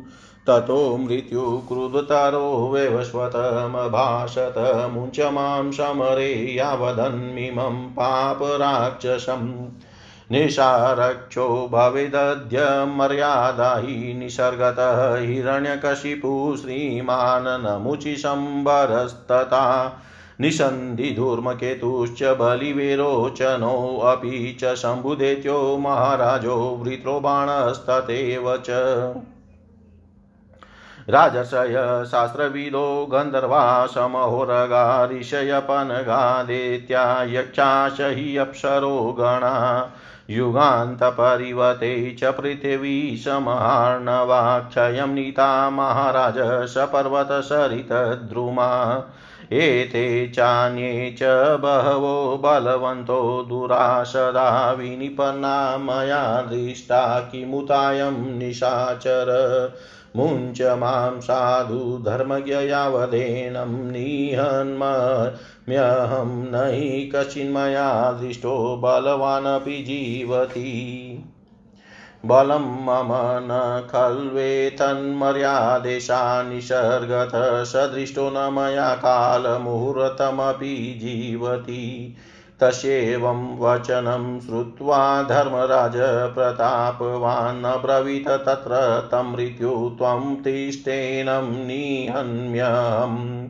ततो 0.49 0.81
मृत्युक्रुधतरो 0.97 2.47
वैवस्वतमभाषत 2.73 4.55
मुञ्च 4.93 5.19
माँ 5.33 5.71
समरे 5.71 6.31
यावदन्मिमं 6.55 7.77
पापराक्षसम् 7.95 9.47
निशारक्षो 10.31 11.45
भवेदद्य 11.71 12.63
मर्यादा 12.97 13.73
हि 13.77 14.13
निसर्गतः 14.13 15.15
हिरण्यकशिपु 15.15 16.55
श्रीमान् 16.59 17.47
नमुचिशम्बरस्तथा 17.63 19.63
निषन्धिधूर्मकेतुश्च 20.41 22.23
बलिविरोचनोऽपि 22.39 24.57
च 24.61 24.75
शम्भुदेत्यो 24.81 25.55
महाराजो 25.77 26.55
वृत्रो 26.83 27.19
बाणस्तथैव 27.19 28.55
च 28.69 28.77
राजर्षय 31.09 31.75
शास्त्रविदो 32.07 33.05
गन्धर्वा 33.05 33.85
समहोरगा 33.85 35.09
ऋषयपनगादेत्या 35.11 37.03
यक्षाश 37.23 37.97
हि 38.01 38.37
अप्सरो 38.37 39.15
गणा 39.19 39.53
युगान्तपरिवते 40.29 42.17
च 42.19 42.23
पृथिवी 42.23 43.17
समहार्णवाक्षयं 43.17 45.07
नीता 45.07 45.69
महाराज 45.69 46.37
सपर्वतसरितद्रुमा। 46.69 48.67
एते 49.51 50.27
चान्ये 50.27 51.15
च 51.19 51.23
बहवो 51.59 52.37
बलवन्तो 52.43 53.21
दुराशदा 53.49 54.71
विनिपन्ना 54.71 55.77
मया 55.77 56.41
दृष्टा 56.41 57.19
किमुतायं 57.19 58.37
निशाचर। 58.39 59.29
मुञ्च 60.15 60.61
माँ 60.61 61.21
साधु 61.21 62.03
धर्मज्ञ 62.05 62.53
यावदेनं 62.53 63.91
निहन्मह्यहं 63.91 66.27
न 66.27 66.71
हि 66.73 67.11
कश्चिन्मया 67.15 68.11
दृष्टो 68.11 68.81
बलवानपि 68.83 69.71
जीवति। 69.71 71.25
बलं 72.25 72.85
मम 72.85 73.39
न 73.43 73.87
खल्वेतन्मर्यादेशा 73.91 76.43
निसर्गत 76.43 77.67
सदृष्टो 77.67 78.29
न 78.29 78.53
मया 78.53 78.95
कालमुहूर्तमपि 78.95 80.99
जीवति। 81.03 82.15
तस्येवं 82.61 83.59
वचनं 83.59 84.39
श्रुत्वा 84.39 85.23
धर्मराज 85.23 85.93
प्रतापवान् 86.33 87.65
अब्रवीत 87.65 88.29
तत्र 88.29 88.99
तं 89.11 89.31
मृत्यु 89.31 89.95
त्वं 89.97 90.35
तिष्ठेनं 90.35 91.67
निहन्म्यहम्। 91.67 93.47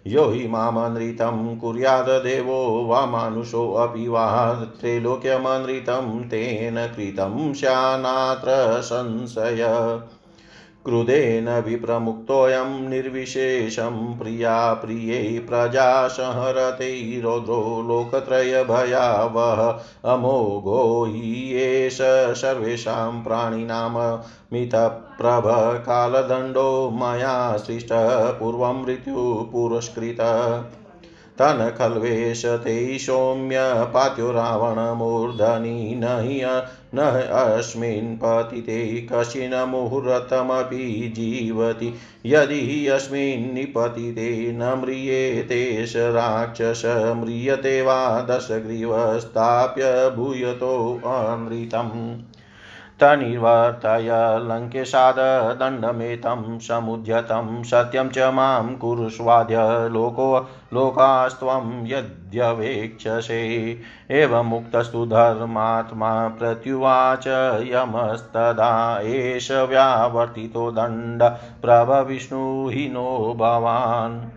यो 0.08 0.30
हि 0.30 0.48
मामनृतं 0.48 1.58
कुर्यादेवो 1.58 2.86
वा 2.86 3.06
मानुषोऽपि 3.06 4.08
वा 4.08 4.54
त्रैलोक्यमनृतं 4.54 6.24
तेन 6.24 6.88
कृतं 6.88 7.54
स्यानात्र 7.54 8.82
संशय। 8.82 10.02
क्रुधेन 10.90 11.50
विप्रमुक्तोऽयं 11.50 12.90
निर्विशेषं 12.90 14.20
प्रिया 14.20 14.74
प्रियै 14.74 15.40
प्रजा 15.40 16.08
संहरते 16.08 17.22
रौद्रो 17.22 17.86
लोकत्रयभयावह। 17.88 19.80
अमोघो 20.14 21.06
हि 21.06 21.56
एष 21.56 21.98
सर्वेषां 22.42 23.24
प्राणिनां 23.24 24.18
मितप्रभकालदण्डो 24.54 26.90
मया 26.94 27.58
सृष्टः। 27.58 28.32
पूर्वं 28.32 28.86
मृत्युपुरस्कृतः। 28.86 30.64
तन् 31.42 31.78
खल्वेश 31.78 32.46
ते 32.46 33.00
सौम्य 33.00 33.58
पात्यो 33.94 34.32
रावणमूर्धनि 34.32 35.96
न 35.96 36.04
हि 36.04 36.64
न 36.96 37.30
अस्मिन् 37.34 38.18
पतिते 38.18 39.08
कश्चिन् 39.14 39.70
मुहूर्तमपि 39.70 41.14
जीवति। 41.16 41.94
यदि 42.26 42.88
अस्मिन् 42.88 43.54
निपतिते 43.54 44.52
न 44.52 44.80
म्रियेते 44.82 45.86
राक्षस 45.96 47.14
म्रियते 47.18 47.82
वा 47.82 48.22
दशग्रीवस्ताप्य 48.22 50.14
भूयतोऽनृतम् 50.16 52.22
तनिर्वर्तय 53.02 54.40
लङ्केशाददण्डमेतं 54.50 56.60
समुद्यतं 56.60 57.64
सत्यं 57.64 58.10
च 58.10 58.20
माँ 58.20 58.76
कुरुष्वाद्य 58.76 59.90
लोको 59.90 60.48
लोकास्त्वं 60.74 61.88
यद्यवेक्षसे। 61.88 63.82
एवमुक्तस्तु 64.12 65.06
धर्मात्मा 65.06 66.28
प्रत्युवाच 66.28 67.28
यमस्तदा 67.68 69.02
एष 69.02 69.52
व्यावर्तितो 69.52 70.72
दण्ड 70.72 71.24
प्रभविष्णुहीनो 71.62 73.36
भवान्। 73.38 74.30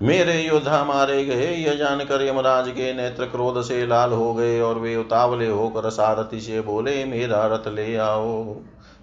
मेरे 0.00 0.34
योद्धा 0.42 0.84
मारे 0.84 1.24
गए, 1.24 1.46
यह 1.46 1.74
जानकर 1.74 2.22
यमराज 2.26 2.68
के 2.68 2.92
नेत्र 2.92 3.24
क्रोध 3.24 3.60
से 3.62 3.86
लाल 3.86 4.12
हो 4.12 4.32
गए 4.34 4.60
और 4.60 4.78
वे 4.78 4.96
उतावले 4.96 5.46
होकर 5.46 5.88
सारथी 5.90 6.40
से 6.40 6.60
बोले, 6.60 7.04
मेरा 7.04 7.46
रथ 7.46 7.68
ले 7.68 7.96
आओ। 7.96 8.54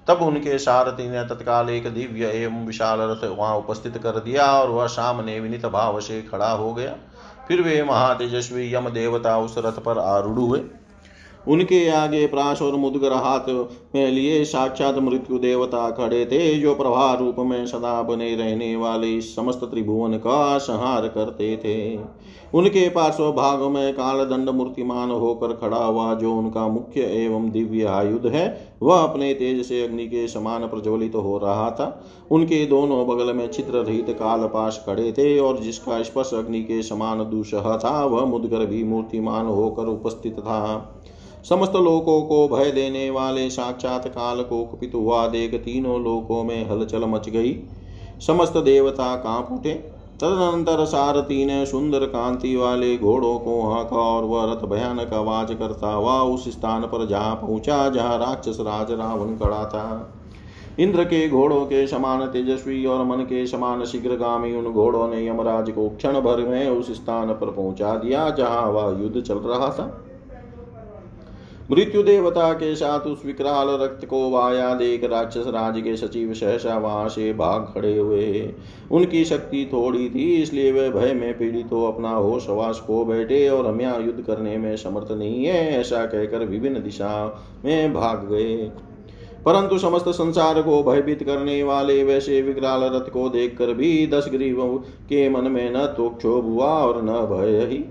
तब 0.08 0.22
उनके 0.22 0.58
सारथी 0.60 1.10
ने 1.10 1.24
तत्काल 1.24 1.70
एक 1.70 1.88
दिव्य 1.94 2.28
एवं 2.28 2.66
विशाल 2.66 3.00
रथ 3.02 3.28
वहाँ 3.30 3.56
उपस्थित 3.58 3.98
कर 3.98 4.20
दिया 4.20 4.46
और 4.46 4.70
वह 4.70 4.88
सामने 4.88 5.40
विनित 5.40 5.66
भाव 5.66 6.00
से 6.00 6.22
खड़ा 6.22 6.52
हो 6.52 6.74
गया। 6.74 6.96
फिर 7.48 7.62
वे 7.62 7.84
महातेजस्वी 7.84 8.76
यम 8.76 8.90
देवता 8.90 9.38
उस 9.38 9.56
रथ 9.58 9.80
पर 9.80 9.98
आरूढ़ 10.00 10.40
हुए। 10.40 10.60
उनके 11.48 11.88
आगे 11.90 12.26
प्राश 12.28 12.62
और 12.62 12.76
मुदगर 12.76 13.14
हाथ 13.14 13.50
में 13.96 14.12
लिए 14.12 14.44
साक्षात 14.46 14.98
मृत्यु 14.98 15.38
देवता 15.40 15.90
खड़े 15.90 16.26
थे, 16.26 16.56
जो 16.56 16.76
प्रभा 16.76 17.14
रूप 17.14 17.36
में 17.40 17.66
सदा 17.66 18.02
बने 18.02 18.36
रहने 18.36 18.76
वाले 18.76 19.22
समस्त 19.22 19.64
त्रिभुवन 19.64 20.18
का 20.18 20.58
संहार 20.58 21.08
करते 21.08 21.56
थे। 21.58 22.00
उनके 22.54 22.90
पार्श्व 22.90 23.32
भाग 23.32 23.62
में 23.62 23.94
काल 23.94 24.24
दंड 24.26 24.50
मूर्तिमान 24.50 25.12
होकर 25.12 25.54
खड़ा 25.54 25.84
हुआ, 25.86 26.14
जो 26.14 26.34
उनका 26.34 26.68
मुख्य 26.68 27.02
एवं 27.02 27.50
दिव्य 27.52 27.86
आयुध 27.86 28.28
है, 28.28 28.46
वह 28.84 28.98
अपने 28.98 29.34
तेज 29.34 29.66
से 29.66 29.84
अग्नि 29.84 30.08
के 30.08 30.28
समान 30.28 30.68
प्रज्वलित 30.68 31.12
तो 31.14 31.22
हो 31.22 31.38
रहा 31.38 31.70
था। 31.72 32.06
उनके 32.32 32.66
दोनों 32.66 33.08
बगल 33.08 33.34
में 33.34 33.48
चित्र 33.48 33.78
रहित 33.78 34.10
काल 34.10 34.48
पास 34.48 34.84
खड़े 34.86 35.12
थे, 35.12 35.40
और 35.40 35.60
जिसका 35.60 36.04
स्पर्श 36.04 36.34
अग्नि 36.34 36.62
के 36.62 36.82
समान 36.82 37.30
दूषह 37.30 37.78
था, 37.78 38.06
वह 38.06 38.26
मुदगर 38.26 38.66
भी 38.66 38.84
मूर्तिमान 38.84 39.46
होकर 39.46 39.86
उपस्थित 39.86 40.40
था। 40.40 40.94
समस्त 41.50 41.76
लोकों 41.76 42.22
को 42.22 42.48
भय 42.48 42.72
देने 42.72 43.10
वाले 43.10 43.50
साक्षात 43.50 44.08
काल 44.08 44.42
को 44.44 44.64
कुपित 44.66 44.92
हुआ 44.96 45.28
देख 45.28 45.54
तीनों 45.56 46.00
लोकों 46.04 46.44
में 46.44 46.70
हलचल 46.70 47.06
मच 47.06 47.30
गई। 47.30 47.54
समस्त 48.28 48.58
देवता 48.58 49.16
काँप 49.16 49.52
उठे। 49.52 49.74
तदनंतर 50.20 50.84
सारथी 50.86 51.46
ने 51.46 51.66
सुंदर 51.66 52.06
कांति 52.06 52.56
वाले 52.56 52.96
घोड़ों 52.98 53.38
को 53.40 53.62
हाँका 53.64 53.98
और 53.98 54.24
वह 54.24 54.52
रथ 54.52 54.66
भयानक 54.68 55.14
आवाज़ 55.14 55.54
करता 55.54 55.92
हुआ 55.94 56.22
उस 56.24 56.48
स्थान 56.50 56.82
पर 56.84 57.06
जहाँ 57.06 57.36
पहुँचा 57.36 57.78
जहाँ 57.90 58.18
राक्षस 58.18 58.58
राज 58.60 58.92
रावण 58.92 59.36
खड़ा 59.38 59.64
था। 59.66 60.14
इंद्र 60.80 61.04
के 61.04 61.28
घोड़ों 61.30 61.62
के 61.66 61.86
समान 61.88 62.26
तेजस्वी 62.26 62.86
और 62.86 63.04
मन 63.06 63.24
के 63.24 63.46
समान 63.48 63.86
शीघ्रगामी 63.86 64.54
उन 64.56 64.66
घोड़ों 64.66 65.08
ने 65.08 65.26
यमराज 65.28 65.70
को 65.70 65.88
क्षण 65.90 66.20
भर 66.22 66.42
में 66.42 66.68
उस 66.70 66.92
स्थान 66.92 67.34
पर 67.34 67.52
पहुँचा 67.52 67.96
दिया 67.96 68.30
जहाँ 68.30 68.68
वह 68.70 69.02
युद्ध 69.02 69.22
चल 69.22 69.38
रहा 69.38 69.70
था। 69.70 69.88
मृत्यु 71.72 72.02
देवता 72.04 72.52
के 72.54 72.76
साथ 72.76 73.00
उस 73.00 73.26
विकराल 73.26 73.70
रक्त 73.82 74.06
को 74.06 74.30
वाया 74.30 74.74
देख 74.74 75.04
राक्षस 75.04 75.48
राज 75.48 75.80
के 75.82 75.96
सचिव 75.98 76.34
सहसा 76.34 76.78
वहाँ 76.78 77.10
से 77.10 77.34
भाग 77.34 77.66
खड़े 77.74 77.98
हुए। 77.98 78.54
उनकी 78.92 79.24
शक्ति 79.26 79.70
थोड़ी 79.74 80.10
थी, 80.10 80.36
इसलिए 80.36 80.72
वे 80.72 80.90
भय 80.90 81.14
में 81.14 81.38
पीड़ित 81.38 81.72
हो 81.72 81.84
अपना 81.86 82.10
होश 82.10 82.50
वास 82.50 82.80
को 82.80 83.04
बैठे 83.06 83.48
और 83.50 83.68
हम 83.68 83.82
युद्ध 83.82 84.22
करने 84.22 84.58
में 84.58 84.76
समर्थ 84.78 85.12
नहीं 85.12 85.46
है, 85.46 85.80
ऐसा 85.80 86.06
कहकर 86.06 86.46
विभिन्न 86.46 86.84
दिशा 86.84 87.44
में 87.66 87.94
भाग 87.94 88.28
गए। 88.32 88.56
परंतु 89.46 89.78
समस्त 89.78 90.10
संसार 90.10 90.62
को 90.62 90.82
भयभीत 90.84 91.24
करने 91.24 91.62
वाले 91.64 92.04
वैसे 92.04 92.42
विकराल 92.42 92.84
रथ 92.84 93.10
को 93.10 93.30
देखकर 93.30 93.74
भी 93.74 94.08
दस 94.08 94.28
ग्रीवों 94.32 94.78
के 94.78 95.30
मन 95.30 95.52
में 95.52 95.70
न 95.72 95.86
तो 95.98 96.10
क्षोभ 96.10 96.46
हुआ 96.46 96.68
और 96.68 97.02
न 97.04 97.26
भय 97.28 97.66
ही। 97.66 97.84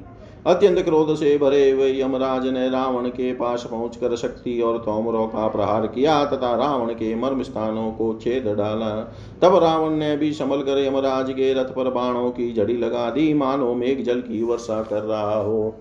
अत्यंत 0.46 0.78
क्रोध 0.78 1.14
से 1.14 1.38
भरे 1.38 1.70
हुए 1.70 2.00
यमराज 2.00 2.46
ने 2.46 2.68
रावण 2.70 3.08
के 3.08 3.32
पास 3.32 3.66
पहुंचकर 3.70 4.16
शक्ति 4.16 4.60
और 4.60 4.78
तोमरों 4.78 5.26
का 5.26 5.48
प्रहार 5.48 5.86
किया 5.86 6.24
तथा 6.24 6.54
रावण 6.56 6.92
के 6.92 7.14
मर्म 7.14 7.42
स्थानों 7.42 7.90
को 7.92 8.12
छेद 8.14 8.46
डाला। 8.48 8.90
तब 9.42 9.56
रावण 9.56 9.90
ने 9.90 10.16
भी 10.16 10.32
संभल 10.32 10.62
कर 10.62 10.78
यमराज 10.78 11.30
के 11.30 11.52
रथ 11.54 11.74
पर 11.74 11.90
बाणों 11.90 12.30
की 12.30 12.52
जड़ी 12.52 12.76
लगा 12.76 13.10
दी, 13.10 13.34
मानो 13.34 13.74
मेघ 13.74 14.00
जल 14.02 14.20
की 14.20 14.42
वर्षा 14.42 14.82
कर 14.82 15.02
रहा 15.02 15.36
हो। 15.36 15.74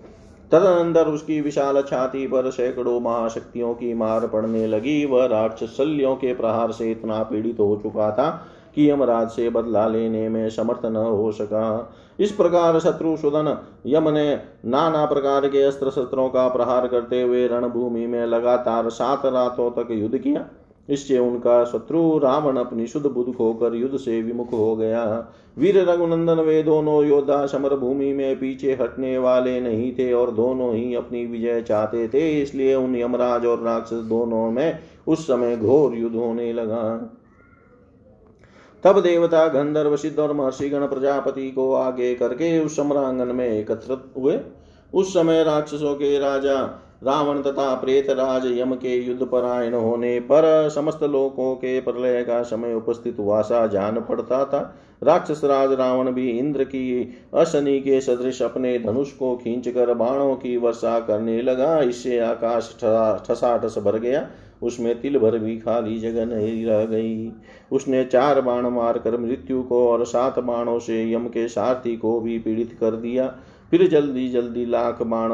तदनंतर 0.52 1.08
उसकी 1.08 1.42
विशाल 1.42 1.82
छाती 1.82 2.28
पर 2.28 2.50
सैकड़ों 2.52 3.00
महाशक्तियों 3.00 3.74
की 3.74 3.94
मार 3.94 4.28
पड़ने 4.28 4.68
लगी। 4.68 5.06
वह 5.06 5.26
राक्षसल्यों 5.26 6.16
के 6.16 6.34
प्रहार 6.34 6.72
से 6.72 6.92
इतना 6.92 7.24
पीड़ित 7.24 7.60
हो 7.60 7.80
चुका 7.84 8.12
था 8.12 8.48
कि 8.76 8.90
यमराज 8.92 9.30
से 9.30 9.50
बदला 9.50 9.88
लेने 9.88 10.28
में 10.30 10.50
समर्थ 10.50 10.86
न 10.86 10.96
हो 10.96 11.32
सका। 11.32 11.94
इस 12.20 12.32
प्रकार 12.32 12.80
शत्रु 12.80 13.16
सुदन 13.18 13.56
यम 13.86 14.10
ने 14.10 14.36
नाना 14.66 15.06
प्रकार 15.06 15.48
के 15.48 15.62
अस्त्र 15.62 15.90
शस्त्रों 15.92 16.30
का 16.30 16.48
प्रहार 16.48 16.88
करते 16.88 17.22
हुए 17.22 17.48
रणभूमि 17.48 18.06
में 18.08 18.26
लगातार 18.26 18.90
सात 18.90 19.26
रातों 19.26 19.70
तक 19.74 19.92
युद्ध 19.92 20.18
किया। 20.18 20.46
इससे 20.90 21.18
उनका 21.18 21.64
शत्रु 21.66 22.18
रावण 22.18 22.58
अपनी 22.58 22.86
शुद्ध 22.88 23.06
बुद्ध 23.08 23.34
खोकर 23.34 23.76
युद्ध 23.76 23.98
से 23.98 24.22
विमुख 24.22 24.52
हो 24.54 24.76
गया। 24.76 25.04
वीर 25.58 25.78
रघुनंदन 25.90 26.40
वे 26.40 26.62
दोनों 26.64 27.04
योद्धा 27.06 27.46
समर 27.46 27.76
भूमि 27.76 28.12
में 28.14 28.36
पीछे 28.40 28.74
हटने 28.74 29.18
वाले 29.18 29.60
नहीं 29.62 29.92
थे 29.94 30.12
और 30.14 30.32
दोनों 30.32 30.74
ही 30.74 30.94
अपनी 30.96 31.26
विजय 31.26 31.62
चाहते 31.62 32.08
थे, 32.08 32.42
इसलिए 32.42 32.76
उन 32.76 32.96
यमराज 32.96 33.46
और 33.46 33.64
राक्षस 33.64 34.04
दोनों 34.06 34.50
में 34.52 34.80
उस 35.08 35.28
समय 35.28 35.58
घोर 35.58 35.96
युद्ध 35.96 36.16
होने 36.16 36.52
लगा। 36.54 36.82
तब 38.86 39.00
देवता 39.02 39.48
गंधर्व 39.48 39.96
सिद्ध 39.96 40.20
और 40.20 40.34
महर्षिगण 40.34 40.86
प्रजापति 40.88 41.50
को 41.52 41.74
आगे 41.74 42.14
करके 42.16 42.60
उस 42.60 42.76
सम्रांगन 42.76 43.28
में 43.28 43.48
एकत्रित 43.48 44.04
हुए। 44.18 44.40
उस 44.94 45.14
समय 45.14 45.44
राक्षसों 45.44 45.94
के 45.96 46.18
राजा, 46.20 46.62
रावण 47.04 47.42
तथा 47.42 47.74
प्रेत 47.76 48.10
राज 48.10 48.46
यम 48.60 48.74
के 48.74 48.96
युद्ध 48.98 49.26
परायण 49.26 49.74
होने 49.74 50.20
पर 50.20 50.70
समस्त 50.70 51.04
लोकों 51.04 51.54
के 51.56 51.80
प्रलय 51.82 52.24
का 52.24 52.42
समय 52.44 52.74
उपस्थित 52.74 53.20
हुआ, 53.20 53.42
सा 53.42 53.66
जान 53.68 54.00
पड़ता 54.00 54.44
था। 54.46 54.76
राक्षस 55.04 55.42
राज 55.44 55.72
रावण 55.72 56.12
भी 56.12 56.30
इंद्र 56.30 56.64
की 56.64 57.14
अशनि 57.34 57.80
के 57.80 58.00
सदृश 58.02 58.42
अपने 58.42 58.78
धनुष 58.80 59.12
को 59.12 59.36
खींचकर 59.36 59.94
बाणों 59.94 60.36
की 60.36 60.56
वर्षा 60.58 61.00
करने 61.00 61.42
लगा। 61.42 61.80
इससे 61.80 62.20
आकाश 62.20 62.76
ठसाठस 63.28 63.78
भर 63.78 64.00
गया। 64.00 64.28
उसमें 64.64 65.02
तिल 65.02 65.18
भर 65.18 65.38
भी 65.38 65.58
खाली 65.58 66.00
जगह 66.00 66.26
नहीं 66.26 66.66
रह 66.66 66.86
गई। 66.86 67.32
उसने 67.72 68.06
चार 68.06 68.42
बाण 68.42 68.68
मारकर 68.68 69.18
मृत्यु 69.18 69.64
को 69.64 69.88
और 69.88 70.06
सात 70.06 70.40
बाणों 70.40 70.80
से 70.80 71.14
यम 71.14 71.28
के 71.28 71.48
सारथी 71.48 71.98
को 71.98 72.20
भी 72.20 72.40
पीड़ित 72.40 72.78
कर 72.80 72.92
दिया। 72.92 73.36
फिर 73.72 73.88
जल्दी 73.88 74.30
जल्दी 74.30 74.66
लाख 74.66 75.02
बाण 75.02 75.30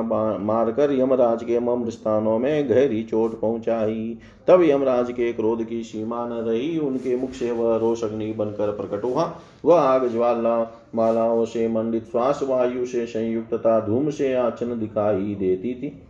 मारकर 0.46 0.94
यमराज 1.00 1.44
के 1.44 1.60
मम 1.60 1.90
स्थानों 1.90 2.40
में 2.40 2.70
गहरी 2.70 3.04
चोट 3.04 3.40
पहुंचाई। 3.42 4.18
तब 4.48 4.62
यमराज 4.64 5.12
के 5.12 5.34
क्रोध 5.34 5.64
की 5.64 5.84
सीमा 5.84 6.28
न 6.28 6.32
रही, 6.32 6.78
उनके 6.80 7.16
मुख 7.16 7.32
से 7.32 7.52
वह 7.52 7.78
रोशग्नि 7.78 8.34
बनकर 8.34 8.72
प्रकट 8.72 9.04
हुआ। 9.04 9.40
वह 9.66 9.80
आग 9.80 10.08
ज्वाला, 10.08 10.82
मालाओं 10.96 11.46
से 11.46 11.68
मंडित 11.68 12.06
श्वास 12.06 12.40
वायु 12.44 12.86
से 12.86 13.06
संयुक्त 13.06 13.54
तथा 13.54 13.80
धूम 13.80 14.10
से 14.10 14.34
आचन 14.34 14.80
दिखाई 14.80 15.36
देती 15.36 15.74
थी। 15.74 16.02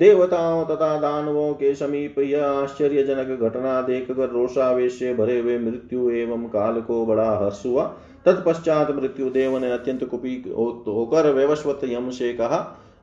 देवताओं 0.00 0.64
तथा 0.64 0.98
दानवों 0.98 1.52
के 1.54 1.74
समीप 1.74 2.18
यह 2.18 2.44
आश्चर्यजनक 2.44 3.38
घटना 3.40 3.80
देखकर 3.82 4.28
रोषावेश 4.28 5.02
भरे 5.02 5.38
हुए 5.40 5.58
मृत्यु 5.58 6.10
एवं 6.10 6.44
काल 6.44 6.80
को 6.80 7.06
बड़ा 7.06 7.30
हर्ष 7.36 7.62
हुआ। 7.66 7.84
तत्पश्चात 8.24 8.90
मृत्यु 8.90 9.30
देव 9.30 9.58
ने 9.58 9.72
अत्यंत 9.72 10.04
कुपी 10.04 10.34
होकर 10.88 11.32
व्यवस्वत 11.32 11.80
यम 11.84 12.10
से 12.10 12.32
कहा 12.32 12.58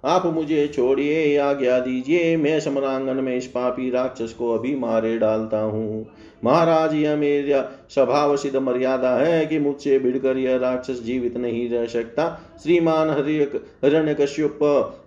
आप 0.06 0.26
मुझे 0.26 0.68
छोड़िए, 0.68 1.38
आज्ञा 1.38 1.80
दीजिए, 1.80 2.38
मैं 2.38 2.60
समरांगन 2.60 3.16
में 3.16 3.38
इस 3.38 3.48
पापी 3.48 3.90
राक्षस 3.90 4.34
को 4.34 4.54
अभी 4.54 4.76
मारे 4.76 5.18
डालता 5.18 5.62
हूँ। 5.62 6.08
महाराज, 6.44 6.94
यह 6.94 7.16
मेरा 7.16 7.86
स्वभाव 7.90 8.38
सिद्ध 8.38 8.58
मर्यादा 8.58 9.16
है 9.16 9.46
कि 9.46 9.60
मुझसे 9.60 10.00
भिड़कर 10.00 10.38
यह 10.38 10.58
राक्षस 10.58 11.02
जीवित 11.04 11.38
नहीं 11.38 11.70
रह 11.70 11.86
सकता। 11.86 12.42
श्रीमान 12.64 13.10
हरिण्य 13.10 14.14
कश्यप 14.14 14.60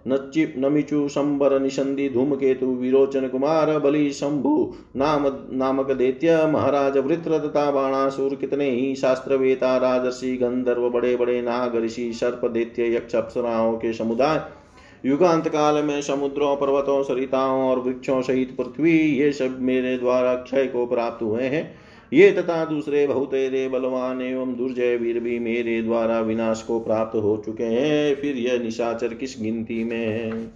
नचिप, 0.08 0.54
नमिचु, 0.58 1.08
संबर 1.08 1.60
निषंधि 1.60 2.08
धूमकेतु, 2.08 2.66
विरोचन 2.66 3.28
कुमार, 3.28 3.78
बलि, 3.78 4.12
शंभु, 4.12 4.74
नाम 4.96 5.26
नामक 5.52 5.90
दैत्य, 5.90 6.46
महाराज, 6.46 6.98
वृत्र 6.98 7.38
तथा 7.38 7.70
बाणासुर, 7.70 8.34
कितने 8.34 8.70
ही 8.70 8.94
शास्त्रवेता, 8.96 9.76
राजर्षि, 9.76 10.36
गंधर्व 10.36 10.90
बड़े 10.90 11.16
बड़े 11.16 11.42
नाग, 11.42 11.76
ऋषि, 11.76 12.12
सर्प, 12.12 12.50
दैत्य 12.50 12.96
यक्ष 12.96 13.14
अप्सराओं 13.14 13.76
के 13.76 13.92
समुदाय 13.92 14.65
युगांत 15.06 15.48
काल 15.48 15.84
में 15.84 16.02
समुद्रों, 16.02 16.56
पर्वतों, 16.56 17.02
सरिताओं 17.02 17.70
और 17.70 17.78
वृक्षों 17.78 18.22
सहित 18.22 18.56
पृथ्वी, 18.56 18.98
ये 18.98 19.32
सब 19.32 19.58
मेरे 19.60 19.98
द्वारा 19.98 20.34
क्षय 20.34 20.66
को 20.66 20.86
प्राप्त 20.86 21.22
हुए 21.22 21.42
हैं। 21.42 21.74
ये 22.12 22.30
तथा 22.30 22.64
दूसरे 22.64 23.06
बहुतेरे 23.06 23.68
बलवान 23.68 24.22
एवं 24.22 24.56
दुर्जय 24.56 24.96
वीर 24.96 25.20
भी 25.20 25.38
मेरे 25.38 25.82
द्वारा 25.82 26.20
विनाश 26.20 26.62
को 26.62 26.80
प्राप्त 26.80 27.16
हो 27.16 27.42
चुके 27.46 27.64
हैं। 27.64 28.16
फिर 28.16 28.36
यह 28.36 28.58
निशाचर 28.58 29.14
किस 29.14 29.36
गिनती 29.40 29.84
में 29.84 30.06
है? 30.06 30.46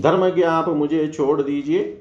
धर्म 0.00 0.28
के 0.28 0.42
आप 0.42 0.68
मुझे 0.68 1.08
छोड़ 1.08 1.42
दीजिए। 1.42 2.00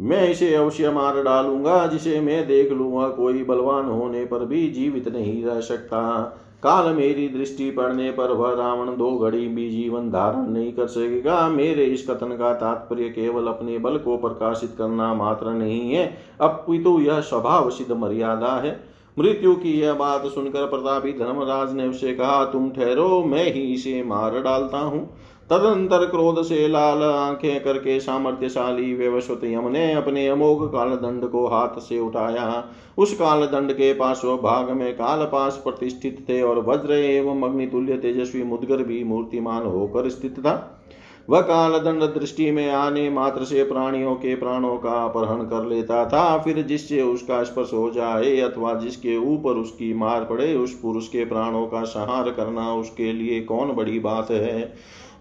मैं 0.00 0.30
इसे 0.30 0.54
अवश्य 0.54 0.90
मार 0.90 1.22
डालूँगा, 1.22 1.86
जिसे 1.86 2.20
मैं 2.20 2.46
देख 2.46 2.72
लूँगा। 2.72 3.08
कोई 3.08 3.44
बलवान 3.44 3.84
होने 3.84 4.24
पर 4.24 4.44
भी 4.44 4.70
जीवित 4.70 5.08
नहीं 5.08 5.44
रह 5.44 5.60
सकता। 5.60 6.32
काल 6.62 6.94
मेरी 6.94 7.28
दृष्टि 7.28 7.70
पड़ने 7.70 8.10
पर 8.10 8.30
वह 8.30 8.54
रावण 8.54 8.96
दो 8.96 9.10
घड़ी 9.18 9.46
भी 9.48 9.68
जीवन 9.70 10.10
धारण 10.10 10.46
नहीं 10.50 10.72
कर 10.72 10.86
सकेगा। 10.86 11.48
मेरे 11.48 11.84
इस 11.84 12.06
कथन 12.10 12.36
का 12.36 12.52
तात्पर्य 12.54 13.08
केवल 13.08 13.46
अपने 13.46 13.78
बल 13.78 13.98
को 13.98 14.16
प्रकाशित 14.16 14.74
करना 14.78 15.14
मात्र 15.14 15.50
नहीं 15.50 15.92
है। 15.92 16.06
अपितु 16.40 16.98
यह 17.00 17.20
स्वभाव 17.20 17.70
सिद्ध 17.70 17.92
मर्यादा 17.92 18.56
है। 18.60 18.80
मृत्यु 19.18 19.54
की 19.54 19.80
यह 19.80 19.94
बात 19.94 20.26
सुनकर 20.26 20.66
प्रतापी 20.66 21.12
धर्मराज 21.12 21.72
ने 21.72 21.86
उसे 21.88 22.14
कहा, 22.14 22.44
तुम 22.44 22.70
ठहरो, 22.70 23.24
मैं 23.24 23.44
ही 23.44 23.60
इसे 23.74 24.02
मार 24.02 24.40
डालता 24.40 24.78
हूँ। 24.78 25.08
तदंतर 25.50 26.04
क्रोध 26.06 26.42
से 26.42 26.68
लाल 26.68 27.02
आँखें 27.02 27.62
करके 27.64 27.98
सामर्थ्यशाली 28.00 28.94
व्यवस्वत 28.94 29.44
यम 29.44 29.68
ने 29.68 29.92
अपने 29.92 30.26
अमोघ 30.28 30.72
काल 30.72 30.88
दंड 30.88 31.24
को 31.24 31.46
हाथ 31.46 31.78
से 31.78 31.98
उठाया। 31.98 32.64
उस 32.98 33.12
काल 33.14 33.44
दंड 33.44 33.72
के 33.72 33.92
पार्श्व 33.92 34.36
भाग 34.36 34.70
में 34.70 34.92
काल 34.94 35.24
पास 35.24 35.60
प्रतिष्ठित 35.64 36.26
थे 36.28 36.42
और 36.42 36.58
वज्र 36.58 36.92
एवं 36.92 37.42
अग्नितुल्य 37.42 37.96
तेजस्वी 37.96 38.42
मुदगर 38.42 38.82
भी 38.82 39.04
मूर्तिमान 39.04 39.66
होकर 39.66 40.08
स्थित 40.08 40.40
था। 40.40 40.82
वह 41.30 41.40
काल 41.40 41.78
दंड 41.78 42.02
दृष्टि 42.02 42.50
में 42.50 42.70
आने 42.70 43.08
मात्र 43.10 43.44
से 43.44 43.62
प्राणियों 43.64 44.14
के 44.14 44.34
प्राणों 44.34 44.76
का 44.76 45.04
अपहरण 45.04 45.42
कर 45.42 45.64
लेता 45.66 46.04
था। 46.04 46.38
फिर 46.38 46.62
जिससे 46.62 47.02
उसका 47.02 47.42
स्पर्श 47.42 47.72
हो 47.72 47.90
जाए 47.90 48.36
अथवा 48.40 48.74
जिसके 48.74 49.16
ऊपर 49.16 49.50
उसकी 49.50 49.94
मार 49.94 50.24
पड़े, 50.24 50.54
उस 50.54 50.78
पुरुष 50.80 51.08
के 51.08 51.24
प्राणों 51.24 51.66
का 51.66 51.82
संहार 51.84 52.30
करना 52.30 52.72
उसके 52.74 53.12
लिए 53.12 53.40
कौन 53.40 53.72
बड़ी 53.72 53.98
बात 53.98 54.30
है? 54.30 54.74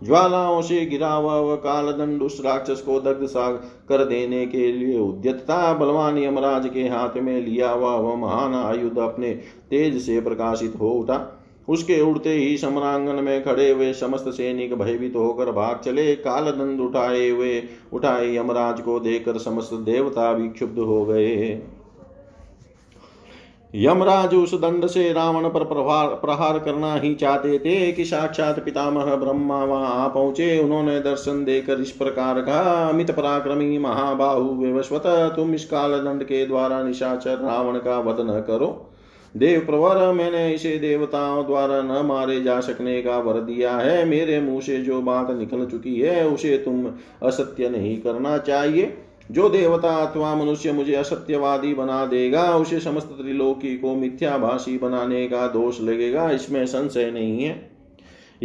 ज्वालाओं 0.05 0.61
से 0.61 0.85
गिरा 0.85 1.11
हुआ 1.11 1.55
काल 1.55 1.91
दंड 1.91 2.21
उस 2.21 2.41
राक्षस 2.45 2.81
को 2.81 2.99
दग्ध 2.99 3.25
सा 3.27 3.49
कर 3.89 4.05
देने 4.05 4.45
के 4.45 4.71
लिए 4.71 4.97
उद्यत 4.99 5.45
था 5.49 5.73
बलवान 5.73 6.17
यमराज 6.17 6.69
के 6.69 6.83
हाथ 6.87 7.17
में 7.17 7.39
लिया 7.41 7.69
हुआ 7.71 7.95
वह 7.95 8.15
महान 8.15 8.53
आयुध 8.55 8.99
अपने 8.99 9.33
तेज 9.69 10.01
से 10.01 10.19
प्रकाशित 10.21 10.73
हो 10.79 10.89
उठा। 10.89 11.41
उसके 11.67 11.99
उड़ते 12.01 12.29
ही 12.29 12.57
सम्रांगन 12.57 13.23
में 13.23 13.43
खड़े 13.43 13.69
हुए 13.71 13.93
समस्त 13.93 14.25
सैनिक 14.29 14.73
भयभीत 14.73 15.15
होकर 15.15 15.51
भाग 15.51 15.79
चले। 15.85 16.15
काल 16.15 16.51
दंड 16.51 16.81
उठाए 16.81 17.29
हुए, 17.29 17.63
उठाए 17.93 18.35
यमराज 18.35 18.81
को 18.81 18.99
देखकर 18.99 19.37
समस्त 19.37 19.73
देवता 19.73 20.31
भी 20.33 20.49
क्षुब्ध 20.49 20.79
हो 20.79 21.05
गए। 21.05 21.61
यमराज 23.75 24.33
उस 24.35 24.53
दंड 24.53 24.85
से 24.87 25.11
रावण 25.13 25.47
पर 25.49 25.63
प्रहार 26.15 26.59
करना 26.59 26.93
ही 26.95 27.13
चाहते 27.15 27.57
थे 27.59 27.91
कि 27.91 28.05
साक्षात 28.05 28.59
पितामह 28.65 29.15
ब्रह्मा 29.15 29.63
वहाँ 29.63 29.95
आ 29.95 30.07
पहुँचे। 30.07 30.57
उन्होंने 30.59 30.99
दर्शन 30.99 31.43
देकर 31.45 31.81
इस 31.81 31.91
प्रकार 31.91 32.41
का 32.41 32.61
अमित 32.89 33.11
पराक्रमी 33.11 33.77
महाबाहु 33.77 34.49
व्यवस्वत 34.55 35.03
तुम 35.35 35.53
इस 35.53 35.65
काल 35.65 35.99
दंड 35.99 36.23
के 36.23 36.45
द्वारा 36.45 36.81
निशाचर 36.83 37.37
रावण 37.37 37.77
का 37.79 37.99
वध 37.99 38.19
न 38.21 38.39
करो। 38.47 38.91
देव 39.35 39.59
प्रवर, 39.59 40.11
मैंने 40.13 40.53
इसे 40.53 40.77
देवताओं 40.77 41.45
द्वारा 41.45 41.81
न 41.81 42.05
मारे 42.05 42.39
जा 42.41 42.59
सकने 42.59 43.01
का 43.01 43.17
वर 43.17 43.39
दिया 43.41 43.71
है। 43.71 44.05
मेरे 44.05 44.39
मुँह 44.41 44.61
से 44.61 44.77
जो 44.77 45.01
बात 45.01 45.31
निकल 45.31 45.65
चुकी 45.65 45.95
है, 45.95 46.27
उसे 46.27 46.57
तुम 46.57 46.85
असत्य 47.23 47.69
नहीं 47.69 47.97
करना 48.01 48.37
चाहिए। 48.37 48.93
जो 49.31 49.49
देवता 49.49 49.95
अथवा 49.95 50.35
मनुष्य 50.35 50.71
मुझे 50.71 50.95
असत्यवादी 50.95 51.73
बना 51.73 52.05
देगा, 52.05 52.55
उसे 52.55 52.79
समस्त 52.79 53.07
त्रिलोकी 53.07 53.77
को 53.77 53.95
मिथ्याभाषी 53.95 54.77
बनाने 54.77 55.27
का 55.27 55.47
दोष 55.47 55.81
लगेगा, 55.81 56.31
इसमें 56.31 56.65
संशय 56.65 57.11
नहीं 57.11 57.43
है। 57.43 57.74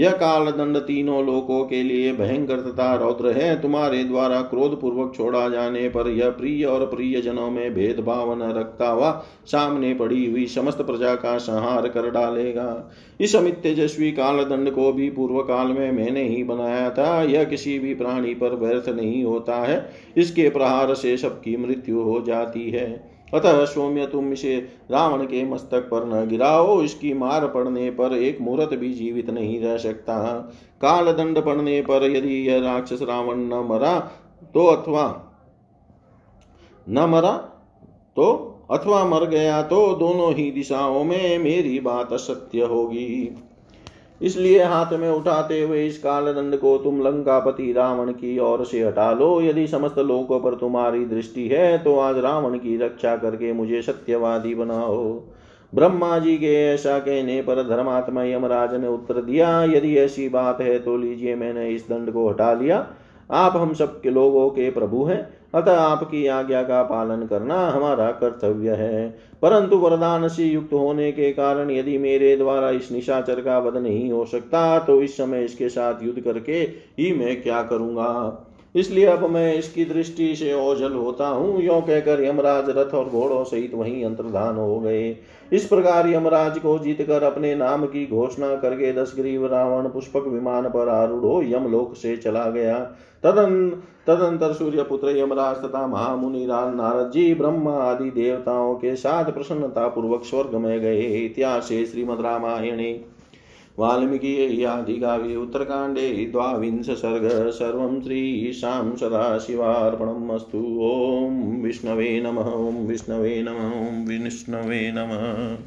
यह 0.01 0.11
काल 0.11 0.47
दंड 0.47 0.77
तीनों 0.77 1.25
लोकों 1.27 1.65
के 1.65 1.83
लिए 1.83 2.13
भयंकर 2.13 2.61
तथा 2.61 2.95
रौद्र 2.95 3.31
है। 3.31 3.61
तुम्हारे 3.63 4.05
द्वारा 4.05 4.41
क्रोध 4.41 4.81
पूर्वक 4.81 5.13
छोड़ा 5.17 5.49
जाने 5.49 5.89
पर 5.89 6.09
यह 6.09 6.31
प्रिय 6.31 6.65
और 6.65 6.87
प्रिय 6.87 7.21
जनों 7.21 7.51
में 7.51 7.75
भेदभाव 7.75 8.33
न 8.39 8.53
रखता 8.53 8.89
हुआ 8.89 9.11
सामने 9.47 9.95
पड़ी 9.95 10.31
हुई 10.31 10.47
समस्त 10.47 10.83
प्रजा 10.83 11.15
का 11.15 11.37
संहार 11.39 11.89
कर 11.89 12.11
डालेगा। 12.11 12.91
इस 13.21 13.37
अमित 13.37 13.55
तेजस्वी 13.55 14.13
काल 14.13 14.45
दंड 14.45 14.71
को 14.71 14.93
भी 14.93 15.11
पूर्व 15.11 15.41
काल 15.43 15.67
में 15.67 15.93
मैंने 15.93 16.25
ही 16.25 16.45
बनाया 16.45 16.91
था। 16.91 17.23
यह 17.23 17.45
किसी 17.45 17.79
भी 17.79 17.95
प्राणी 17.95 18.35
पर 18.35 18.55
व्यर्थ 18.57 18.89
नहीं 18.89 19.25
होता 19.25 19.57
है। 19.57 19.91
इसके 20.17 20.51
प्रहार 20.51 20.95
से 20.95 21.17
सबकी 21.17 21.57
मृत्यु 21.57 22.01
हो 22.01 22.21
जाती 22.27 22.71
है। 22.71 23.20
अतः 23.35 23.65
सौम्य 23.65 24.07
तुम 24.07 24.33
इसे 24.33 24.57
रावण 24.91 25.25
के 25.25 25.45
मस्तक 25.45 25.89
पर 25.91 26.05
न 26.07 26.27
गिराओ, 26.29 26.81
इसकी 26.83 27.13
मार 27.15 27.47
पड़ने 27.49 27.91
पर 27.91 28.13
एक 28.15 28.41
मुहूर्त 28.41 28.75
भी 28.75 28.93
जीवित 28.95 29.31
नहीं 29.31 29.61
रह 29.61 29.77
सकता। 29.79 30.17
काल 30.81 31.13
दंड 31.13 31.43
पड़ने 31.45 31.81
पर 31.83 32.11
यदि 32.11 32.35
यह 32.49 32.61
राक्षस 32.63 33.03
रावण 33.03 33.39
न 33.45 33.67
मरा 33.71 33.99
तो 34.55 34.67
अथवा 34.67 35.07
न 36.87 37.05
मरा 37.09 37.33
तो 38.17 38.27
अथवा 38.71 39.05
मर 39.05 39.25
गया 39.27 39.61
तो 39.63 39.77
दोनों 39.95 40.33
ही 40.35 40.51
दिशाओं 40.51 41.03
में 41.05 41.39
मेरी 41.39 41.79
बात 41.81 42.13
असत्य 42.13 42.63
होगी। 42.63 43.35
इसलिए 44.21 44.63
हाथ 44.63 44.93
में 44.93 45.09
उठाते 45.11 45.61
हुए 45.63 45.85
इस 45.87 45.99
काल 45.99 46.33
दंड 46.33 46.57
को 46.57 46.77
तुम 46.79 47.01
लंकापति 47.03 47.73
रावण 47.73 48.13
की 48.13 48.39
ओर 48.39 48.65
से 48.65 48.83
हटा 48.83 49.11
लो। 49.13 49.41
यदि 49.43 49.67
समस्त 49.67 49.99
लोगों 49.99 50.41
पर 50.41 50.55
तुम्हारी 50.55 51.05
दृष्टि 51.07 51.47
है 51.49 51.79
तो 51.79 51.99
आज 51.99 52.19
रावण 52.19 52.59
की 52.59 52.77
रक्षा 52.77 53.17
करके 53.17 53.53
मुझे 53.53 53.83
सत्यवादी 53.83 54.55
बनाओ। 54.55 55.03
ब्रह्मा 55.73 56.19
जी 56.19 56.37
के 56.37 56.55
ऐसा 56.65 56.99
कहने 56.99 57.41
पर 57.43 57.63
धर्मात्मा 57.69 58.25
यमराज 58.25 58.75
ने 58.75 58.89
उत्तर 58.89 59.21
दिया, 59.23 59.63
यदि 59.65 59.97
ऐसी 59.99 60.29
बात 60.29 60.61
है 60.61 60.79
तो 60.79 60.97
लीजिए 60.97 61.35
मैंने 61.35 61.69
इस 61.69 61.89
दंड 61.91 62.13
को 62.13 62.29
हटा 62.29 62.53
लिया। 62.53 62.87
आप 63.31 63.57
हम 63.57 63.73
सब 63.75 64.01
के 64.01 64.11
लोगों 64.11 64.49
के 64.51 64.71
प्रभु 64.71 65.05
हैं। 65.05 65.29
अतः 65.55 65.79
आपकी 65.79 66.27
आज्ञा 66.27 66.63
का 66.63 66.83
पालन 66.83 67.27
करना 67.27 67.57
हमारा 67.69 68.11
कर्तव्य 68.13 68.75
है। 68.75 69.09
परंतु 69.43 69.77
वरदान 69.77 70.29
से 70.29 70.45
युक्त 70.45 70.73
होने 70.73 71.11
के 71.13 71.33
कारण 71.33 71.71
यदि 71.71 71.97
मेरे 71.99 72.37
द्वारा 72.37 72.71
इस 72.71 72.91
निशाचर 72.93 73.41
का 73.41 73.59
वध 73.59 73.77
नहीं 73.77 74.11
हो 74.13 74.25
सकता 74.25 74.79
तो 74.79 75.01
इस 75.03 75.17
समय 75.17 75.45
इसके 75.45 75.69
साथ 75.69 76.03
युद्ध 76.03 76.21
करके 76.21 76.61
ही 76.99 77.13
मैं 77.13 77.41
क्या 77.43 77.63
करूँगा? 77.63 78.47
इसलिए 78.75 79.05
अब 79.07 79.25
मैं 79.31 79.55
इसकी 79.55 79.85
दृष्टि 79.85 80.35
से 80.37 80.53
ओझल 80.55 80.93
होता 80.93 81.29
हूँ। 81.29 81.63
यो 81.63 81.81
कहकर 81.81 82.23
यमराज 82.25 82.69
रथ 82.69 82.95
और 82.95 83.09
घोड़ों 83.09 83.43
सहित 83.45 83.75
वहीं 83.75 84.05
अंतर्धान 84.05 84.57
हो 84.57 84.79
गए। 84.81 85.11
इस 85.53 85.65
प्रकार 85.67 86.09
यमराज 86.09 86.59
को 86.59 86.79
जीत 86.79 87.03
कर 87.03 87.23
अपने 87.23 87.55
नाम 87.55 87.87
की 87.87 88.07
घोषणा 88.07 88.55
करके 88.57 88.93
दस 88.93 89.13
ग्रीव 89.17 89.47
रावण 89.47 89.89
पुष्पक 89.89 90.27
विमान 90.27 90.69
पर 90.69 90.89
आरूढ़ो 90.89 91.43
यमलोक 91.43 91.95
से 91.95 92.17
चला 92.17 92.51
गया। 92.51 92.79
तदन, 93.23 93.71
तदंतर 94.07 94.53
सूर्य 94.53 94.83
पुत्र 94.83 95.17
यमराज 95.17 95.57
तथा 95.57 95.87
महामुनि 95.87 96.47
नारद 96.47 97.11
जी 97.11 97.35
ब्रह्मा 97.35 97.73
आदि 97.73 98.11
देवताओं 98.11 98.75
के 98.75 98.97
साथ 98.97 99.25
प्रसन्नता 99.25 99.89
पूर्वक 99.89 100.23
स्वर्ग 100.25 100.55
में 100.55 100.81
गए। 100.81 101.01
इतिहास 101.01 101.69
श्रीमद 101.69 102.21
रामायणे। 102.21 103.05
वाल्मीकि 103.81 104.65
आदिकाव्ये 104.65 105.37
उत्तरकाण्डे 105.37 106.27
द्वाविंश 106.33 106.91
सर्ग 106.91 107.51
सर्वं 107.51 108.01
श्रीशां 108.01 108.97
सदाशिवार्पणम् 108.97 110.31
अस्तु। 110.31 110.59
ॐ 110.83 111.63
विष्णवे 111.63 112.21
नमः, 112.21 112.51
ॐ 112.53 112.87
विष्णवे 112.87 113.43
नमः, 113.43 113.89
ॐ 113.89 114.07
विष्णवे 114.07 114.93
नमः। 114.95 115.65